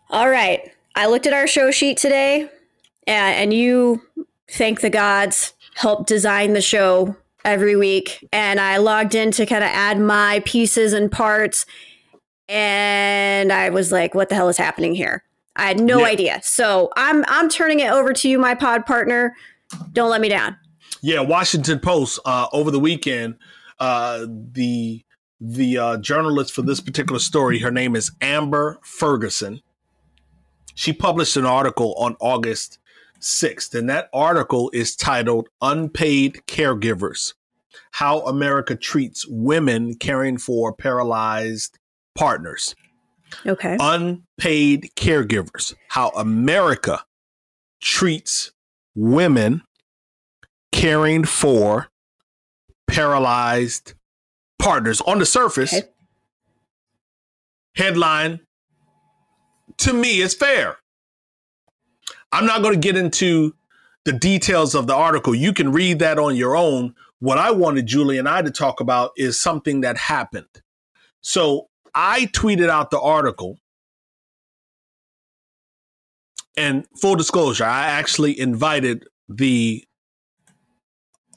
All 0.09 0.31
right. 0.31 0.73
I 0.95 1.09
looked 1.09 1.27
at 1.27 1.35
our 1.35 1.47
show 1.47 1.71
sheet 1.71 1.99
today, 1.99 2.49
and, 3.07 3.53
you, 3.53 4.01
thank 4.49 4.81
the 4.81 4.89
gods, 4.89 5.53
help 5.75 6.07
design 6.07 6.55
the 6.55 6.63
show 6.63 7.15
every 7.45 7.77
week. 7.77 8.27
And 8.33 8.59
I 8.59 8.79
logged 8.79 9.15
in 9.15 9.31
to 9.33 9.45
kind 9.45 9.63
of 9.63 9.69
add 9.71 10.01
my 10.01 10.43
pieces 10.47 10.95
and 10.95 11.13
parts. 11.13 11.67
And 12.49 13.53
I 13.53 13.69
was 13.69 13.93
like, 13.93 14.15
what 14.15 14.31
the 14.31 14.37
hell 14.37 14.49
is 14.49 14.57
happening 14.57 14.95
here? 14.95 15.23
I 15.61 15.67
had 15.67 15.81
no 15.81 16.01
yeah. 16.01 16.07
idea. 16.07 16.41
So 16.43 16.91
I'm 16.97 17.25
I'm 17.29 17.49
turning 17.49 17.81
it 17.81 17.91
over 17.91 18.13
to 18.13 18.29
you, 18.29 18.39
my 18.39 18.55
pod 18.55 18.87
partner. 18.87 19.37
Don't 19.93 20.11
let 20.11 20.21
me 20.21 20.29
down. 20.29 20.57
Yeah, 21.03 21.21
Washington 21.21 21.79
Post 21.79 22.21
uh, 22.25 22.49
over 22.53 22.71
the 22.71 22.81
weekend. 22.81 23.37
Uh, 23.79 24.27
the 24.29 25.05
the 25.41 25.79
uh, 25.79 25.97
journalist 25.99 26.53
for 26.53 26.63
this 26.63 26.81
particular 26.81 27.19
story, 27.19 27.61
her 27.61 27.71
name 27.71 27.97
is 27.97 28.11
Amber 28.21 28.79
Ferguson 28.83 29.63
she 30.81 30.95
published 30.95 31.37
an 31.37 31.45
article 31.45 31.95
on 31.99 32.17
August 32.21 32.79
6th, 33.21 33.79
and 33.79 33.91
that 33.91 34.09
article 34.15 34.71
is 34.73 34.97
titled 34.97 35.51
Unpaid 35.61 36.41
Caregivers 36.47 37.35
How 37.91 38.21
America 38.21 38.75
Treats 38.77 39.27
Women 39.29 39.95
Caring 39.97 40.39
for 40.39 40.73
Paralyzed 40.73 41.79
Partners. 42.15 42.75
Okay. 43.47 43.77
Unpaid 43.81 44.91
caregivers. 44.97 45.75
How 45.89 46.11
America 46.11 47.05
treats 47.81 48.53
women 48.95 49.63
caring 50.73 51.25
for 51.25 51.89
paralyzed 52.87 53.95
partners. 54.59 55.01
On 55.03 55.19
the 55.19 55.27
surface, 55.27 55.73
okay. 55.73 55.89
headline 57.77 58.41
to 59.79 59.93
me 59.93 60.21
is 60.21 60.35
fair. 60.35 60.77
I'm 62.33 62.47
not 62.47 62.63
going 62.63 62.75
to 62.75 62.81
get 62.81 62.97
into 62.97 63.55
the 64.05 64.13
details 64.13 64.75
of 64.75 64.87
the 64.87 64.95
article. 64.95 65.35
You 65.35 65.53
can 65.53 65.73
read 65.73 65.99
that 66.01 66.19
on 66.19 66.37
your 66.37 66.57
own. 66.57 66.95
What 67.19 67.39
I 67.39 67.51
wanted 67.51 67.87
Julie 67.87 68.19
and 68.19 68.29
I 68.29 68.43
to 68.43 68.51
talk 68.51 68.81
about 68.81 69.13
is 69.17 69.41
something 69.41 69.81
that 69.81 69.97
happened. 69.97 70.63
So 71.21 71.70
I 71.95 72.27
tweeted 72.27 72.69
out 72.69 72.91
the 72.91 73.01
article. 73.01 73.59
And 76.57 76.87
full 77.01 77.17
disclosure, 77.17 77.65
I 77.65 77.87
actually 77.87 78.39
invited 78.39 79.07
the 79.29 79.85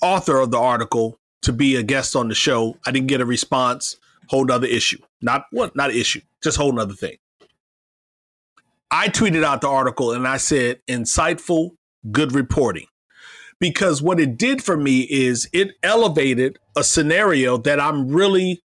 author 0.02 0.40
of 0.40 0.52
the 0.52 0.60
article 0.60 1.20
to 1.44 1.54
be 1.54 1.76
a 1.76 1.84
guest 1.84 2.16
on 2.16 2.28
the 2.28 2.36
show. 2.36 2.78
I 2.86 2.92
didn't 2.92 3.08
get 3.08 3.22
a 3.22 3.26
response. 3.26 3.98
Whole 4.28 4.52
other 4.52 4.68
issue. 4.68 5.00
Not 5.22 5.46
what? 5.52 5.76
Not 5.76 5.92
an 5.92 5.98
issue. 5.98 6.22
Just 6.42 6.58
whole 6.58 6.78
other 6.80 6.94
thing. 6.94 7.18
I 8.90 9.08
tweeted 9.10 9.44
out 9.44 9.62
the 9.62 9.70
article 9.70 10.12
and 10.12 10.28
I 10.28 10.38
said, 10.38 10.80
insightful, 10.88 11.72
good 12.12 12.32
reporting. 12.34 12.86
Because 13.60 14.02
what 14.02 14.20
it 14.20 14.38
did 14.38 14.64
for 14.64 14.78
me 14.78 15.02
is 15.02 15.50
it 15.54 15.72
elevated 15.84 16.60
a 16.76 16.84
scenario 16.84 17.58
that 17.58 17.80
I'm 17.80 18.10
really 18.10 18.62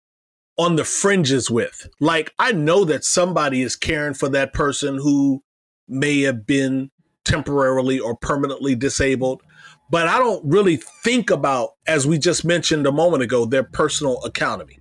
on 0.58 0.76
the 0.76 0.84
fringes 0.84 1.50
with. 1.50 1.88
Like, 2.00 2.32
I 2.38 2.52
know 2.52 2.84
that 2.84 3.04
somebody 3.04 3.62
is 3.62 3.76
caring 3.76 4.14
for 4.14 4.28
that 4.30 4.52
person 4.52 4.96
who 4.96 5.42
may 5.88 6.22
have 6.22 6.46
been 6.46 6.90
temporarily 7.24 7.98
or 7.98 8.16
permanently 8.16 8.74
disabled, 8.74 9.42
but 9.90 10.08
I 10.08 10.18
don't 10.18 10.44
really 10.44 10.76
think 10.76 11.30
about, 11.30 11.70
as 11.86 12.06
we 12.06 12.18
just 12.18 12.44
mentioned 12.44 12.86
a 12.86 12.92
moment 12.92 13.22
ago, 13.22 13.44
their 13.44 13.62
personal 13.62 14.22
economy. 14.24 14.78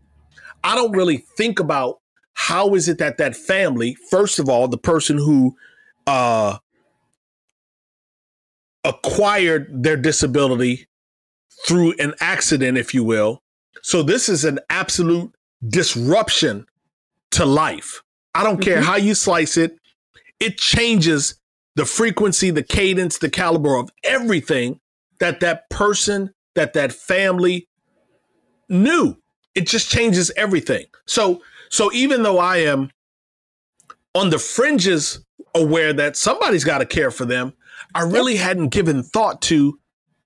I 0.64 0.76
don't 0.76 0.96
really 0.96 1.18
think 1.38 1.60
about 1.60 2.00
how 2.34 2.76
is 2.76 2.88
it 2.88 2.98
that 3.00 3.18
that 3.18 3.36
family, 3.36 3.96
first 4.10 4.40
of 4.40 4.50
all, 4.50 4.68
the 4.68 4.78
person 4.78 5.18
who 5.18 5.56
uh, 6.08 6.58
acquired 8.84 9.84
their 9.84 9.98
disability 9.98 10.88
through 11.68 11.94
an 12.00 12.14
accident, 12.20 12.78
if 12.78 12.94
you 12.94 13.04
will. 13.04 13.42
So 13.84 14.02
this 14.04 14.30
is 14.30 14.46
an 14.46 14.60
absolute 14.70 15.34
disruption 15.67 16.65
to 17.32 17.45
life. 17.45 18.04
I 18.34 18.43
don't 18.43 18.56
mm-hmm. 18.56 18.63
care 18.63 18.82
how 18.82 18.95
you 18.95 19.15
slice 19.15 19.58
it, 19.58 19.78
it 20.39 20.58
changes 20.58 21.36
the 21.76 21.86
frequency, 21.86 22.50
the 22.50 22.63
cadence, 22.63 23.19
the 23.19 23.30
caliber 23.30 23.76
of 23.76 23.89
everything 24.04 24.80
that 25.19 25.39
that 25.39 25.69
person, 25.69 26.34
that 26.56 26.74
that 26.74 26.91
family 26.91 27.67
knew. 28.67 29.15
It 29.56 29.67
just 29.67 29.89
changes 29.89 30.32
everything. 30.36 30.86
So, 31.06 31.41
so 31.69 31.91
even 31.93 32.24
though 32.24 32.39
I 32.39 32.58
am 32.58 32.89
on 34.15 34.30
the 34.30 34.39
fringes 34.39 35.24
aware 35.54 35.93
that 35.93 36.17
somebody's 36.17 36.63
got 36.63 36.80
to 36.80 36.86
care 36.86 37.12
for 37.12 37.26
them, 37.26 37.54
I 37.93 38.02
really 38.02 38.34
yep. 38.36 38.43
hadn't 38.43 38.69
given 38.69 39.04
thought 39.04 39.41
to, 39.43 39.80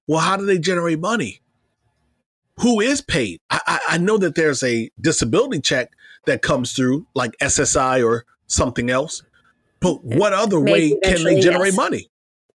well, 0.07 0.19
how 0.19 0.37
do 0.37 0.45
they 0.45 0.59
generate 0.59 0.99
money? 0.99 1.41
Who 2.61 2.79
is 2.79 3.01
paid? 3.01 3.41
I, 3.49 3.79
I 3.89 3.97
know 3.97 4.17
that 4.17 4.35
there's 4.35 4.63
a 4.63 4.89
disability 4.99 5.61
check 5.61 5.91
that 6.25 6.41
comes 6.41 6.73
through, 6.73 7.07
like 7.13 7.35
SSI 7.41 8.05
or 8.05 8.25
something 8.47 8.89
else. 8.89 9.23
But 9.79 10.03
what 10.03 10.33
other 10.33 10.59
Maybe 10.59 10.93
way 10.93 10.99
can 11.03 11.23
they 11.23 11.39
generate 11.39 11.73
yes. 11.73 11.77
money? 11.77 12.09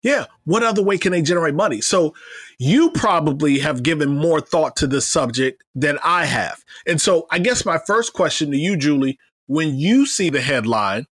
Yeah, 0.03 0.25
what 0.43 0.61
other 0.61 0.83
way 0.83 0.99
can 0.99 1.13
they 1.13 1.23
generate 1.23 1.55
money? 1.55 1.81
So 1.81 2.13
you 2.59 2.91
probably 2.91 3.57
have 3.59 3.81
given 3.81 4.09
more 4.09 4.39
thought 4.39 4.75
to 4.75 4.87
this 4.87 5.07
subject 5.07 5.63
than 5.73 5.97
I 6.03 6.25
have. 6.25 6.63
And 6.85 7.01
so 7.01 7.25
I 7.31 7.39
guess 7.39 7.65
my 7.65 7.79
first 7.79 8.13
question 8.13 8.51
to 8.51 8.57
you, 8.57 8.77
Julie, 8.77 9.17
when 9.47 9.75
you 9.75 10.05
see 10.05 10.29
the 10.29 10.41
headline, 10.41 11.07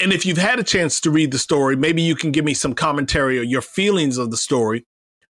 and 0.00 0.12
if 0.12 0.24
you've 0.24 0.38
had 0.38 0.58
a 0.58 0.64
chance 0.64 1.00
to 1.00 1.10
read 1.10 1.30
the 1.32 1.38
story, 1.38 1.76
maybe 1.76 2.00
you 2.00 2.14
can 2.14 2.32
give 2.32 2.46
me 2.46 2.54
some 2.54 2.74
commentary 2.74 3.38
or 3.38 3.42
your 3.42 3.62
feelings 3.62 4.16
of 4.16 4.30
the 4.30 4.36
story. 4.38 4.86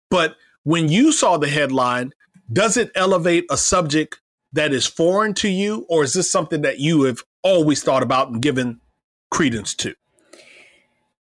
But 0.09 0.37
when 0.69 0.91
you 0.91 1.13
saw 1.13 1.39
the 1.39 1.49
headline, 1.49 2.13
does 2.53 2.77
it 2.77 2.91
elevate 2.95 3.47
a 3.49 3.57
subject 3.57 4.21
that 4.53 4.71
is 4.71 4.85
foreign 4.85 5.33
to 5.33 5.49
you, 5.49 5.87
or 5.89 6.05
is 6.05 6.13
this 6.13 6.31
something 6.31 6.61
that 6.61 6.79
you 6.79 7.05
have 7.05 7.23
always 7.43 7.83
thought 7.83 8.03
about 8.03 8.29
and 8.29 8.43
given 8.43 8.79
credence 9.31 9.75
to? 9.77 9.95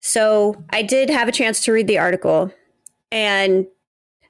So 0.01 0.62
I 0.71 0.81
did 0.81 1.10
have 1.10 1.29
a 1.29 1.31
chance 1.31 1.63
to 1.63 1.71
read 1.71 1.88
the 1.88 1.97
article, 1.97 2.51
and 3.10 3.67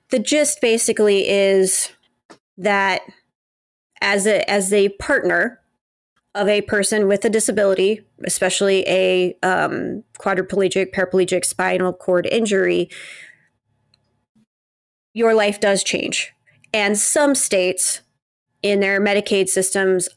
the 0.09 0.19
gist 0.19 0.61
basically 0.61 1.27
is 1.27 1.89
that 2.59 3.01
as 3.99 4.27
a 4.27 4.47
as 4.47 4.71
a 4.71 4.89
partner 4.99 5.59
of 6.35 6.47
a 6.47 6.61
person 6.61 7.07
with 7.07 7.25
a 7.25 7.29
disability, 7.31 8.01
especially 8.23 8.87
a 8.87 9.35
um, 9.41 10.03
quadriplegic, 10.19 10.93
paraplegic 10.93 11.43
spinal 11.43 11.91
cord 11.91 12.27
injury, 12.27 12.91
your 15.17 15.33
life 15.33 15.59
does 15.59 15.83
change. 15.83 16.31
And 16.71 16.95
some 16.95 17.33
states 17.33 18.01
in 18.61 18.81
their 18.81 19.01
Medicaid 19.01 19.49
systems 19.49 20.07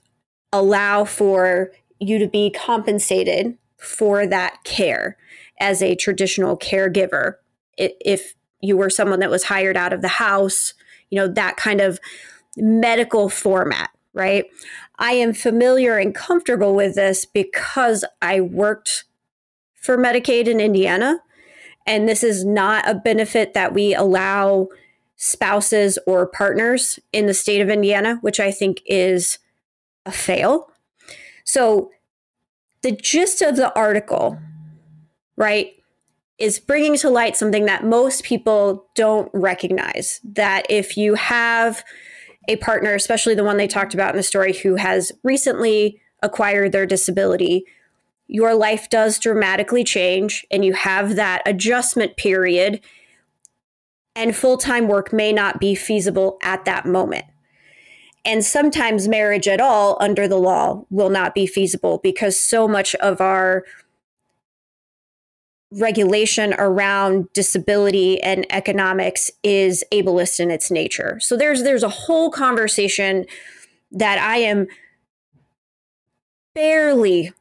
allow 0.53 1.07
for 1.07 1.73
you 1.99 2.19
to 2.19 2.29
be 2.29 2.51
compensated 2.51 3.57
for 3.79 4.27
that 4.27 4.63
care 4.65 5.17
as 5.59 5.81
a 5.81 5.95
traditional 5.95 6.55
caregiver. 6.59 7.37
If 7.79 8.35
you 8.61 8.77
were 8.77 8.91
someone 8.91 9.21
that 9.21 9.31
was 9.31 9.45
hired 9.45 9.75
out 9.75 9.95
of 9.95 10.03
the 10.03 10.09
house, 10.09 10.75
you 11.09 11.17
know, 11.17 11.29
that 11.29 11.57
kind 11.57 11.81
of 11.81 11.99
medical 12.59 13.31
format, 13.31 13.89
right? 14.13 14.45
I 14.99 15.13
am 15.13 15.33
familiar 15.33 15.97
and 15.97 16.15
comfortable 16.15 16.75
with 16.75 16.95
this 16.95 17.25
because 17.25 18.05
I 18.21 18.43
worked 18.43 19.05
for 19.81 19.97
Medicaid 19.97 20.47
in 20.47 20.61
Indiana. 20.61 21.21
And 21.87 22.07
this 22.07 22.23
is 22.23 22.45
not 22.45 22.87
a 22.87 22.95
benefit 22.95 23.55
that 23.55 23.73
we 23.73 23.95
allow 23.95 24.69
spouses 25.23 25.99
or 26.07 26.27
partners 26.27 26.99
in 27.13 27.27
the 27.27 27.35
state 27.35 27.61
of 27.61 27.69
Indiana, 27.69 28.17
which 28.23 28.41
I 28.41 28.51
think 28.51 28.81
is 28.87 29.39
a 30.07 30.11
fail. 30.11 30.73
So, 31.45 31.91
the 32.81 32.93
gist 32.93 33.43
of 33.43 33.57
the 33.57 33.73
article, 33.75 34.39
right, 35.37 35.73
is 36.39 36.59
bringing 36.59 36.97
to 36.97 37.11
light 37.11 37.37
something 37.37 37.67
that 37.67 37.85
most 37.85 38.25
people 38.25 38.87
don't 38.95 39.31
recognize 39.35 40.21
that 40.25 40.65
if 40.71 40.97
you 40.97 41.17
have 41.17 41.85
a 42.49 42.57
partner, 42.57 42.95
especially 42.95 43.35
the 43.35 43.45
one 43.45 43.59
they 43.59 43.69
talked 43.69 43.93
about 43.93 44.13
in 44.13 44.17
the 44.17 44.23
story, 44.23 44.55
who 44.55 44.77
has 44.77 45.13
recently 45.23 46.01
acquired 46.23 46.73
their 46.73 46.87
disability, 46.87 47.67
your 48.27 48.55
life 48.55 48.89
does 48.89 49.19
dramatically 49.19 49.85
change 49.85 50.47
and 50.51 50.65
you 50.65 50.73
have 50.73 51.17
that 51.17 51.43
adjustment 51.45 52.17
period 52.17 52.81
and 54.15 54.35
full 54.35 54.57
time 54.57 54.89
work 54.89 55.13
may 55.13 55.33
not 55.33 55.61
be 55.61 55.75
feasible 55.75 56.39
at 56.43 56.65
that 56.65 56.87
moment. 56.87 57.25
And 58.25 58.45
sometimes 58.45 59.09
marriage 59.09 59.49
at 59.49 59.61
all 59.61 59.97
under 60.01 60.29
the 60.29 60.37
law 60.37 60.85
will 60.91 61.09
not 61.09 61.35
be 61.35 61.47
feasible 61.47 61.99
because 62.03 62.39
so 62.39 62.69
much 62.69 62.95
of 62.97 63.21
our 63.21 63.65
regulation 65.73 66.55
around 66.59 67.33
disability 67.33 68.21
and 68.23 68.45
economics 68.51 69.31
is 69.43 69.85
ableist 69.93 70.41
in 70.41 70.51
its 70.51 70.71
nature. 70.71 71.19
So 71.21 71.37
there's 71.37 71.63
there's 71.63 71.85
a 71.85 71.89
whole 71.89 72.31
conversation 72.31 73.25
that 73.93 74.19
I 74.19 74.39
am 74.39 74.67
barely 76.55 77.33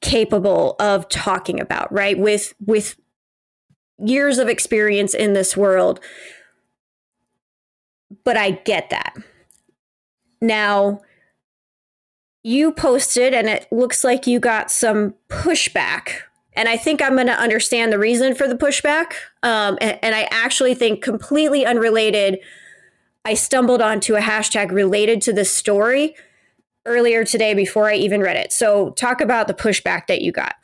capable 0.00 0.76
of 0.78 1.08
talking 1.08 1.60
about, 1.60 1.92
right? 1.92 2.18
With 2.18 2.54
with 2.64 2.96
years 3.98 4.38
of 4.38 4.48
experience 4.48 5.14
in 5.14 5.32
this 5.32 5.56
world. 5.56 6.00
But 8.24 8.36
I 8.36 8.52
get 8.52 8.90
that. 8.90 9.16
Now, 10.40 11.00
you 12.42 12.72
posted, 12.72 13.34
and 13.34 13.48
it 13.48 13.66
looks 13.70 14.04
like 14.04 14.26
you 14.26 14.40
got 14.40 14.70
some 14.70 15.14
pushback. 15.28 16.20
And 16.54 16.68
I 16.68 16.76
think 16.76 17.02
I'm 17.02 17.14
going 17.14 17.26
to 17.26 17.38
understand 17.38 17.92
the 17.92 17.98
reason 17.98 18.34
for 18.34 18.48
the 18.48 18.56
pushback. 18.56 19.12
Um, 19.42 19.78
and, 19.80 19.98
and 20.02 20.14
I 20.14 20.28
actually 20.30 20.74
think, 20.74 21.02
completely 21.02 21.66
unrelated, 21.66 22.38
I 23.24 23.34
stumbled 23.34 23.82
onto 23.82 24.16
a 24.16 24.20
hashtag 24.20 24.70
related 24.72 25.20
to 25.22 25.32
this 25.32 25.52
story 25.52 26.14
earlier 26.86 27.24
today 27.24 27.54
before 27.54 27.90
I 27.90 27.96
even 27.96 28.20
read 28.20 28.36
it. 28.36 28.52
So, 28.52 28.90
talk 28.90 29.20
about 29.20 29.48
the 29.48 29.54
pushback 29.54 30.06
that 30.06 30.22
you 30.22 30.32
got. 30.32 30.54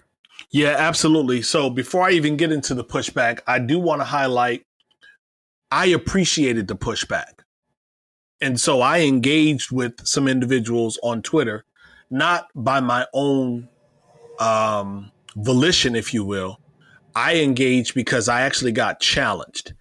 Yeah, 0.50 0.76
absolutely. 0.78 1.42
So 1.42 1.70
before 1.70 2.02
I 2.06 2.12
even 2.12 2.36
get 2.36 2.52
into 2.52 2.74
the 2.74 2.84
pushback, 2.84 3.40
I 3.46 3.58
do 3.58 3.78
want 3.78 4.00
to 4.00 4.04
highlight 4.04 4.64
I 5.70 5.86
appreciated 5.86 6.68
the 6.68 6.76
pushback. 6.76 7.40
And 8.40 8.60
so 8.60 8.80
I 8.80 9.00
engaged 9.00 9.72
with 9.72 10.06
some 10.06 10.28
individuals 10.28 11.00
on 11.02 11.20
Twitter, 11.20 11.64
not 12.10 12.46
by 12.54 12.78
my 12.78 13.06
own 13.12 13.68
um, 14.38 15.10
volition, 15.34 15.96
if 15.96 16.14
you 16.14 16.24
will. 16.24 16.60
I 17.16 17.36
engaged 17.36 17.94
because 17.94 18.28
I 18.28 18.42
actually 18.42 18.70
got 18.70 19.00
challenged. 19.00 19.74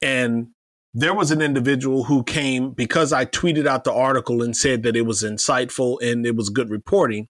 And 0.00 0.48
there 0.94 1.14
was 1.14 1.32
an 1.32 1.42
individual 1.42 2.04
who 2.04 2.22
came 2.22 2.70
because 2.70 3.12
I 3.12 3.24
tweeted 3.24 3.66
out 3.66 3.82
the 3.82 3.92
article 3.92 4.42
and 4.42 4.56
said 4.56 4.82
that 4.84 4.94
it 4.94 5.02
was 5.02 5.24
insightful 5.24 6.00
and 6.00 6.24
it 6.24 6.36
was 6.36 6.48
good 6.48 6.70
reporting. 6.70 7.28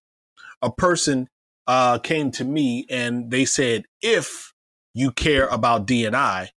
A 0.61 0.71
person 0.71 1.29
uh, 1.71 2.01
came 2.01 2.33
to 2.33 2.45
me 2.45 2.85
and 2.91 3.31
they 3.31 3.45
said, 3.45 3.85
if 4.03 4.53
you 4.93 5.13
care 5.13 5.47
about 5.47 5.87
DNI, 5.87 6.49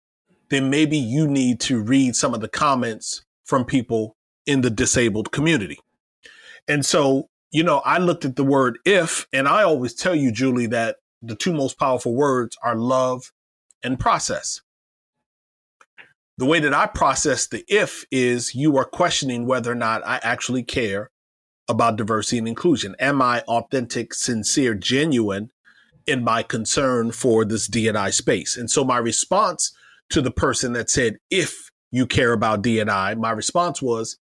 then 0.49 0.71
maybe 0.71 0.97
you 0.97 1.29
need 1.29 1.61
to 1.61 1.83
read 1.83 2.17
some 2.17 2.33
of 2.33 2.41
the 2.41 2.49
comments 2.49 3.23
from 3.45 3.67
people 3.67 4.17
in 4.47 4.63
the 4.63 4.71
disabled 4.71 5.31
community. 5.31 5.79
And 6.67 6.87
so, 6.87 7.29
you 7.51 7.63
know, 7.63 7.83
I 7.85 7.99
looked 7.99 8.25
at 8.25 8.37
the 8.37 8.45
word 8.45 8.79
if, 8.87 9.27
and 9.35 9.47
I 9.47 9.65
always 9.65 9.93
tell 9.93 10.15
you, 10.15 10.33
Julie, 10.33 10.69
that 10.69 10.97
the 11.21 11.37
two 11.37 11.53
most 11.53 11.79
powerful 11.79 12.15
words 12.15 12.57
are 12.63 12.75
love 12.75 13.33
and 13.83 14.01
process. 14.01 14.63
The 16.39 16.47
way 16.47 16.59
that 16.61 16.73
I 16.73 16.87
process 16.87 17.49
the 17.49 17.67
if 17.69 18.07
is 18.11 18.55
you 18.55 18.79
are 18.79 18.87
questioning 18.87 19.47
whether 19.47 19.71
or 19.71 19.75
not 19.75 20.07
I 20.07 20.21
actually 20.23 20.63
care 20.63 21.11
about 21.69 21.97
diversity 21.97 22.39
and 22.39 22.49
inclusion? 22.49 22.97
Am 22.99 23.23
I 23.23 23.41
authentic, 23.43 24.15
sincere, 24.15 24.75
genuine 24.75 25.51
in 26.07 26.25
my 26.25 26.43
concern 26.43 27.13
for 27.13 27.45
this 27.45 27.69
DNI 27.69 28.13
space? 28.13 28.57
And 28.57 28.71
so 28.71 28.85
my 28.85 28.99
response 28.99 29.73
to 30.11 30.21
the 30.21 30.31
person 30.31 30.73
that 30.75 30.91
said, 30.91 31.19
if 31.31 31.71
you 31.91 32.07
care 32.07 32.33
about 32.33 32.63
DNI, 32.63 33.19
my 33.19 33.31
response 33.31 33.81
was, 33.81 34.19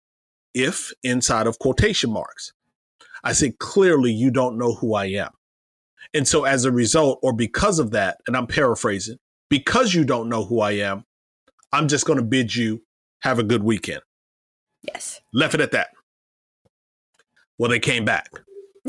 if 0.53 0.91
inside 1.03 1.47
of 1.47 1.59
quotation 1.59 2.11
marks. 2.11 2.53
I 3.23 3.33
said, 3.33 3.59
clearly 3.59 4.11
you 4.11 4.31
don't 4.31 4.57
know 4.57 4.73
who 4.73 4.95
I 4.95 5.05
am. 5.05 5.29
And 6.13 6.27
so 6.27 6.43
as 6.43 6.65
a 6.65 6.71
result, 6.71 7.19
or 7.21 7.33
because 7.33 7.79
of 7.79 7.91
that, 7.91 8.17
and 8.27 8.35
I'm 8.35 8.47
paraphrasing, 8.47 9.17
because 9.49 9.93
you 9.93 10.03
don't 10.03 10.29
know 10.29 10.43
who 10.43 10.59
I 10.59 10.71
am, 10.71 11.05
I'm 11.71 11.87
just 11.87 12.05
going 12.05 12.17
to 12.17 12.25
bid 12.25 12.53
you 12.55 12.83
have 13.21 13.39
a 13.39 13.43
good 13.43 13.63
weekend. 13.63 14.01
Yes. 14.81 15.21
Left 15.33 15.53
it 15.53 15.61
at 15.61 15.71
that. 15.71 15.89
Well, 17.61 17.69
they 17.69 17.79
came 17.79 18.05
back. 18.05 18.31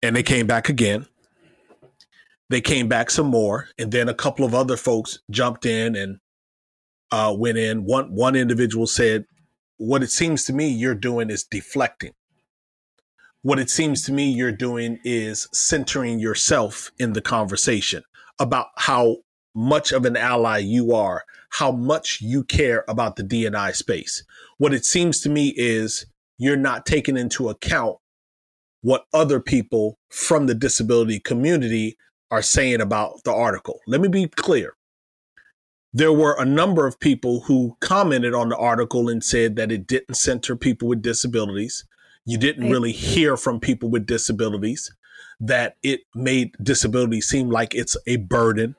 and 0.00 0.14
they 0.14 0.22
came 0.22 0.46
back 0.46 0.68
again. 0.68 1.06
They 2.50 2.60
came 2.60 2.86
back 2.86 3.10
some 3.10 3.26
more. 3.26 3.66
And 3.76 3.90
then 3.90 4.08
a 4.08 4.14
couple 4.14 4.44
of 4.44 4.54
other 4.54 4.76
folks 4.76 5.18
jumped 5.28 5.66
in 5.66 5.96
and 5.96 6.20
uh, 7.10 7.34
went 7.36 7.58
in. 7.58 7.84
One 7.84 8.14
one 8.14 8.36
individual 8.36 8.86
said, 8.86 9.24
What 9.76 10.04
it 10.04 10.12
seems 10.12 10.44
to 10.44 10.52
me 10.52 10.68
you're 10.68 10.94
doing 10.94 11.30
is 11.30 11.42
deflecting. 11.42 12.12
What 13.42 13.58
it 13.58 13.70
seems 13.70 14.04
to 14.04 14.12
me 14.12 14.30
you're 14.30 14.52
doing 14.52 15.00
is 15.02 15.48
centering 15.52 16.20
yourself 16.20 16.92
in 16.96 17.12
the 17.12 17.20
conversation 17.20 18.04
about 18.38 18.68
how 18.76 19.16
much 19.52 19.90
of 19.90 20.04
an 20.04 20.16
ally 20.16 20.58
you 20.58 20.94
are, 20.94 21.24
how 21.50 21.72
much 21.72 22.20
you 22.20 22.44
care 22.44 22.84
about 22.86 23.16
the 23.16 23.24
DNI 23.24 23.74
space. 23.74 24.22
What 24.58 24.72
it 24.72 24.84
seems 24.84 25.20
to 25.22 25.28
me 25.28 25.52
is 25.56 26.06
you're 26.38 26.56
not 26.56 26.86
taking 26.86 27.16
into 27.16 27.48
account 27.48 27.96
what 28.80 29.04
other 29.12 29.40
people 29.40 29.98
from 30.08 30.46
the 30.46 30.54
disability 30.54 31.18
community 31.18 31.96
are 32.30 32.42
saying 32.42 32.80
about 32.80 33.22
the 33.24 33.32
article. 33.32 33.80
Let 33.86 34.00
me 34.00 34.08
be 34.08 34.28
clear. 34.28 34.74
There 35.92 36.12
were 36.12 36.36
a 36.38 36.44
number 36.44 36.86
of 36.86 37.00
people 37.00 37.40
who 37.40 37.76
commented 37.80 38.34
on 38.34 38.50
the 38.50 38.56
article 38.56 39.08
and 39.08 39.24
said 39.24 39.56
that 39.56 39.72
it 39.72 39.86
didn't 39.86 40.14
center 40.14 40.54
people 40.54 40.86
with 40.86 41.02
disabilities. 41.02 41.86
You 42.24 42.38
didn't 42.38 42.70
really 42.70 42.92
hear 42.92 43.36
from 43.36 43.58
people 43.58 43.88
with 43.88 44.06
disabilities, 44.06 44.94
that 45.40 45.76
it 45.82 46.00
made 46.14 46.54
disability 46.62 47.20
seem 47.20 47.48
like 47.48 47.74
it's 47.74 47.96
a 48.06 48.16
burden. 48.16 48.76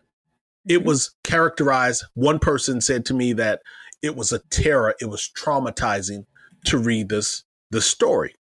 It 0.68 0.78
mm-hmm. 0.80 0.88
was 0.88 1.16
characterized, 1.24 2.06
one 2.14 2.38
person 2.38 2.80
said 2.80 3.06
to 3.06 3.14
me 3.14 3.34
that 3.34 3.62
it 4.02 4.16
was 4.16 4.32
a 4.32 4.40
terror, 4.50 4.96
it 5.02 5.10
was 5.10 5.32
traumatizing 5.36 6.26
to 6.66 6.78
read 6.78 7.10
this 7.10 7.44
the 7.72 7.82
story. 7.82 8.36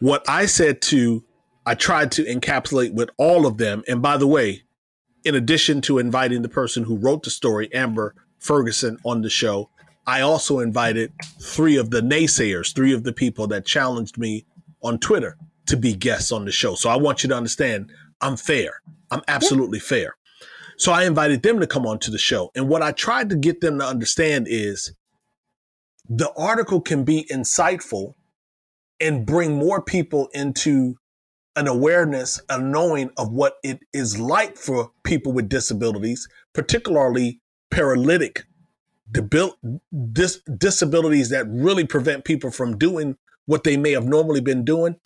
What 0.00 0.28
I 0.28 0.46
said 0.46 0.80
to 0.82 1.24
I 1.66 1.74
tried 1.74 2.10
to 2.12 2.24
encapsulate 2.24 2.94
with 2.94 3.10
all 3.16 3.46
of 3.46 3.58
them. 3.58 3.84
And 3.86 4.00
by 4.00 4.16
the 4.16 4.26
way, 4.26 4.62
in 5.24 5.34
addition 5.34 5.80
to 5.82 5.98
inviting 5.98 6.42
the 6.42 6.48
person 6.48 6.84
who 6.84 6.96
wrote 6.96 7.22
the 7.22 7.30
story, 7.30 7.72
Amber 7.74 8.14
Ferguson, 8.38 8.98
on 9.04 9.20
the 9.20 9.30
show, 9.30 9.70
I 10.06 10.22
also 10.22 10.60
invited 10.60 11.12
three 11.40 11.76
of 11.76 11.90
the 11.90 12.00
naysayers, 12.00 12.74
three 12.74 12.94
of 12.94 13.04
the 13.04 13.12
people 13.12 13.46
that 13.48 13.66
challenged 13.66 14.16
me 14.16 14.46
on 14.82 14.98
Twitter 14.98 15.36
to 15.66 15.76
be 15.76 15.94
guests 15.94 16.32
on 16.32 16.46
the 16.46 16.52
show. 16.52 16.74
So 16.74 16.88
I 16.88 16.96
want 16.96 17.22
you 17.22 17.28
to 17.28 17.36
understand 17.36 17.92
I'm 18.22 18.36
fair. 18.36 18.80
I'm 19.10 19.22
absolutely 19.28 19.78
yeah. 19.78 19.84
fair. 19.84 20.16
So 20.78 20.92
I 20.92 21.04
invited 21.04 21.42
them 21.42 21.60
to 21.60 21.66
come 21.66 21.86
on 21.86 21.98
to 22.00 22.10
the 22.10 22.18
show. 22.18 22.50
And 22.54 22.68
what 22.68 22.82
I 22.82 22.92
tried 22.92 23.28
to 23.30 23.36
get 23.36 23.60
them 23.60 23.78
to 23.78 23.84
understand 23.84 24.46
is 24.48 24.94
the 26.10 26.32
article 26.32 26.80
can 26.80 27.04
be 27.04 27.24
insightful 27.30 28.14
and 28.98 29.24
bring 29.24 29.56
more 29.56 29.80
people 29.80 30.28
into 30.34 30.96
an 31.54 31.68
awareness, 31.68 32.40
a 32.48 32.60
knowing 32.60 33.10
of 33.16 33.30
what 33.32 33.54
it 33.62 33.78
is 33.92 34.18
like 34.18 34.56
for 34.56 34.90
people 35.04 35.32
with 35.32 35.48
disabilities, 35.48 36.28
particularly 36.52 37.40
paralytic 37.70 38.44
debil- 39.12 39.56
dis- 40.12 40.42
disabilities 40.58 41.28
that 41.30 41.46
really 41.48 41.86
prevent 41.86 42.24
people 42.24 42.50
from 42.50 42.76
doing 42.76 43.16
what 43.46 43.62
they 43.62 43.76
may 43.76 43.92
have 43.92 44.04
normally 44.04 44.40
been 44.40 44.64
doing. 44.64 44.96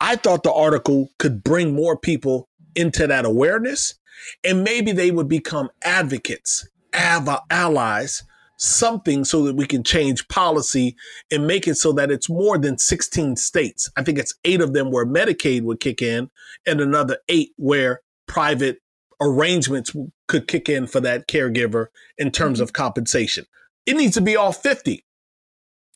I 0.00 0.16
thought 0.16 0.44
the 0.44 0.52
article 0.52 1.10
could 1.18 1.44
bring 1.44 1.74
more 1.74 1.98
people 1.98 2.48
into 2.74 3.06
that 3.06 3.26
awareness 3.26 3.94
and 4.42 4.64
maybe 4.64 4.92
they 4.92 5.10
would 5.10 5.28
become 5.28 5.68
advocates, 5.82 6.66
av- 6.94 7.40
allies 7.50 8.22
something 8.56 9.24
so 9.24 9.42
that 9.44 9.56
we 9.56 9.66
can 9.66 9.82
change 9.82 10.26
policy 10.28 10.96
and 11.30 11.46
make 11.46 11.66
it 11.66 11.76
so 11.76 11.92
that 11.92 12.10
it's 12.10 12.28
more 12.28 12.58
than 12.58 12.78
16 12.78 13.36
states. 13.36 13.90
I 13.96 14.02
think 14.02 14.18
it's 14.18 14.34
eight 14.44 14.60
of 14.60 14.72
them 14.72 14.90
where 14.90 15.06
Medicaid 15.06 15.62
would 15.62 15.80
kick 15.80 16.02
in 16.02 16.30
and 16.66 16.80
another 16.80 17.18
eight 17.28 17.52
where 17.56 18.00
private 18.26 18.78
arrangements 19.20 19.92
could 20.28 20.48
kick 20.48 20.68
in 20.68 20.86
for 20.86 21.00
that 21.00 21.28
caregiver 21.28 21.86
in 22.18 22.30
terms 22.30 22.58
mm-hmm. 22.58 22.64
of 22.64 22.72
compensation. 22.72 23.46
It 23.86 23.96
needs 23.96 24.14
to 24.14 24.20
be 24.20 24.36
all 24.36 24.52
50. 24.52 25.04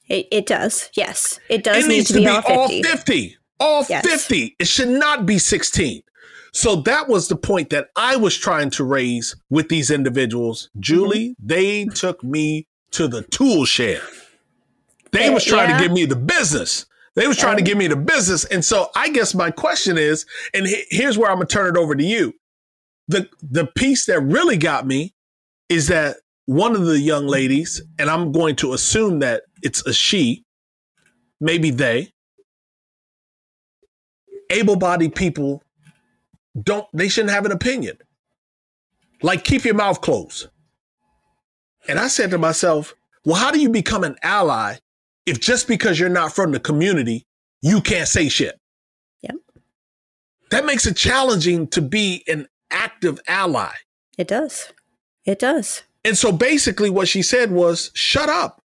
It, 0.08 0.28
it 0.30 0.46
does. 0.46 0.90
Yes. 0.94 1.38
It 1.48 1.64
does 1.64 1.84
it 1.84 1.88
need 1.88 1.96
needs 1.96 2.08
to 2.08 2.14
be, 2.14 2.20
be 2.20 2.28
all 2.28 2.42
50. 2.42 2.54
All 2.56 2.96
50. 2.96 3.36
All 3.60 3.86
yes. 3.88 4.06
50. 4.06 4.56
It 4.58 4.66
should 4.66 4.88
not 4.88 5.26
be 5.26 5.38
16. 5.38 6.02
So 6.52 6.76
that 6.76 7.08
was 7.08 7.28
the 7.28 7.36
point 7.36 7.70
that 7.70 7.88
I 7.96 8.16
was 8.16 8.36
trying 8.36 8.70
to 8.70 8.84
raise 8.84 9.36
with 9.50 9.68
these 9.68 9.90
individuals. 9.90 10.70
Julie, 10.78 11.30
mm-hmm. 11.30 11.46
they 11.46 11.84
took 11.86 12.22
me 12.24 12.66
to 12.92 13.08
the 13.08 13.22
tool 13.22 13.64
shed. 13.64 14.00
They 15.12 15.30
was 15.30 15.44
trying 15.44 15.70
yeah. 15.70 15.78
to 15.78 15.82
give 15.84 15.92
me 15.92 16.04
the 16.04 16.16
business. 16.16 16.86
They 17.14 17.26
was 17.26 17.36
trying 17.36 17.56
to 17.56 17.62
give 17.62 17.76
me 17.76 17.86
the 17.86 17.96
business. 17.96 18.44
And 18.44 18.64
so 18.64 18.90
I 18.94 19.08
guess 19.10 19.34
my 19.34 19.50
question 19.50 19.98
is, 19.98 20.24
and 20.54 20.66
here's 20.90 21.18
where 21.18 21.30
I'm 21.30 21.36
gonna 21.36 21.46
turn 21.46 21.74
it 21.74 21.78
over 21.78 21.94
to 21.94 22.04
you. 22.04 22.34
The 23.08 23.28
the 23.42 23.66
piece 23.66 24.06
that 24.06 24.20
really 24.20 24.56
got 24.56 24.86
me 24.86 25.14
is 25.68 25.88
that 25.88 26.16
one 26.46 26.74
of 26.74 26.86
the 26.86 26.98
young 26.98 27.26
ladies, 27.26 27.82
and 27.98 28.08
I'm 28.08 28.32
going 28.32 28.56
to 28.56 28.72
assume 28.72 29.18
that 29.18 29.42
it's 29.62 29.86
a 29.86 29.92
she, 29.92 30.44
maybe 31.40 31.70
they, 31.70 32.12
able-bodied 34.50 35.14
people 35.14 35.62
don't 36.62 36.86
they 36.92 37.08
shouldn't 37.08 37.32
have 37.32 37.44
an 37.44 37.52
opinion. 37.52 37.98
Like 39.22 39.44
keep 39.44 39.64
your 39.64 39.74
mouth 39.74 40.00
closed. 40.00 40.48
And 41.88 41.98
I 41.98 42.08
said 42.08 42.30
to 42.30 42.38
myself, 42.38 42.94
well, 43.24 43.36
how 43.36 43.50
do 43.50 43.60
you 43.60 43.70
become 43.70 44.04
an 44.04 44.16
ally 44.22 44.76
if 45.26 45.40
just 45.40 45.68
because 45.68 45.98
you're 45.98 46.08
not 46.08 46.32
from 46.32 46.52
the 46.52 46.60
community, 46.60 47.26
you 47.62 47.80
can't 47.80 48.08
say 48.08 48.28
shit? 48.28 48.58
Yep. 49.22 49.36
That 50.50 50.64
makes 50.64 50.86
it 50.86 50.96
challenging 50.96 51.66
to 51.68 51.82
be 51.82 52.24
an 52.28 52.46
active 52.70 53.20
ally. 53.26 53.72
It 54.16 54.28
does. 54.28 54.72
It 55.24 55.38
does. 55.38 55.82
And 56.04 56.16
so 56.16 56.32
basically 56.32 56.90
what 56.90 57.08
she 57.08 57.22
said 57.22 57.50
was, 57.50 57.90
shut 57.94 58.28
up. 58.28 58.62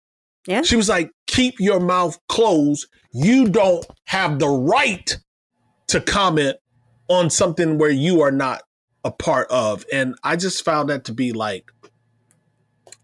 Yeah. 0.47 0.63
She 0.63 0.77
was 0.77 0.89
like, 0.89 1.11
keep 1.27 1.59
your 1.59 1.81
mouth 1.81 2.19
closed. 2.29 2.87
You 3.13 3.49
don't 3.49 3.87
have 4.05 4.39
the 4.39 4.49
right 4.49 5.17
to 5.89 6.01
comment 6.01 6.57
on 7.13 7.31
something 7.31 7.79
where 7.79 7.91
you 7.91 8.21
are 8.23 8.31
not 8.31 8.63
a 9.05 9.11
part 9.11 9.49
of. 9.51 9.85
And 9.93 10.15
I 10.23 10.37
just 10.37 10.65
found 10.65 10.89
that 10.91 11.05
to 11.05 11.13
be 11.13 11.33
like, 11.33 11.71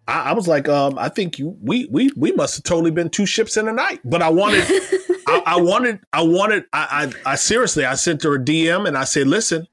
I, 0.07 0.31
I 0.31 0.33
was 0.33 0.49
like, 0.49 0.69
um, 0.69 0.99
I 0.99 1.09
think 1.09 1.39
you, 1.39 1.57
we, 1.61 1.87
we, 1.91 2.11
we 2.17 2.33
must 2.33 2.57
have 2.57 2.65
totally 2.65 2.91
been 2.91 3.11
two 3.11 3.27
ships 3.27 3.57
in 3.57 3.69
a 3.69 3.73
night. 3.73 4.01
But 4.05 4.23
I 4.23 4.29
wanted, 4.29 4.65
I, 5.27 5.43
I, 5.47 5.57
wanted, 5.61 6.01
I 6.13 6.23
wanted, 6.23 6.65
I, 6.73 7.13
I, 7.27 7.33
I 7.33 7.35
seriously, 7.35 7.85
I 7.85 7.95
sent 7.95 8.23
her 8.23 8.35
a 8.35 8.39
DM 8.39 8.87
and 8.87 8.97
I 8.97 9.05
said, 9.05 9.27
listen, 9.27 9.67